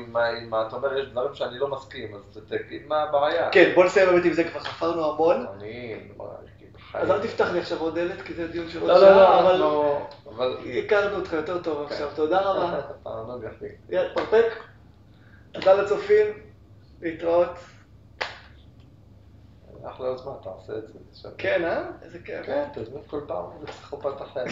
[0.53, 0.67] ה...
[0.67, 3.51] אתה אומר, יש דברים שאני לא מסכים, אז תגיד מה הבעיה.
[3.51, 5.47] כן, בוא נסיים באמת עם זה, כבר חפרנו המון.
[5.59, 6.31] אני, כאילו,
[6.95, 9.17] אז אל תפתח לי עכשיו עוד דלת, כי זה דיון של עוד לא, לא, לא,
[9.17, 10.07] שעה, אבל אנחנו...
[10.37, 10.57] אבל...
[10.85, 12.81] הכרנו אותך יותר טוב עכשיו, תודה רבה.
[14.15, 14.47] פרפק.
[15.53, 16.27] תודה לצופים,
[17.03, 17.74] להתראות.
[19.89, 21.29] אחלה יוזמה, תעשה את זה.
[21.39, 21.83] כן, אה?
[22.03, 22.47] איזה כיף.
[22.47, 24.45] כן, תזמין כל פעם, זה פסיכופת אחר.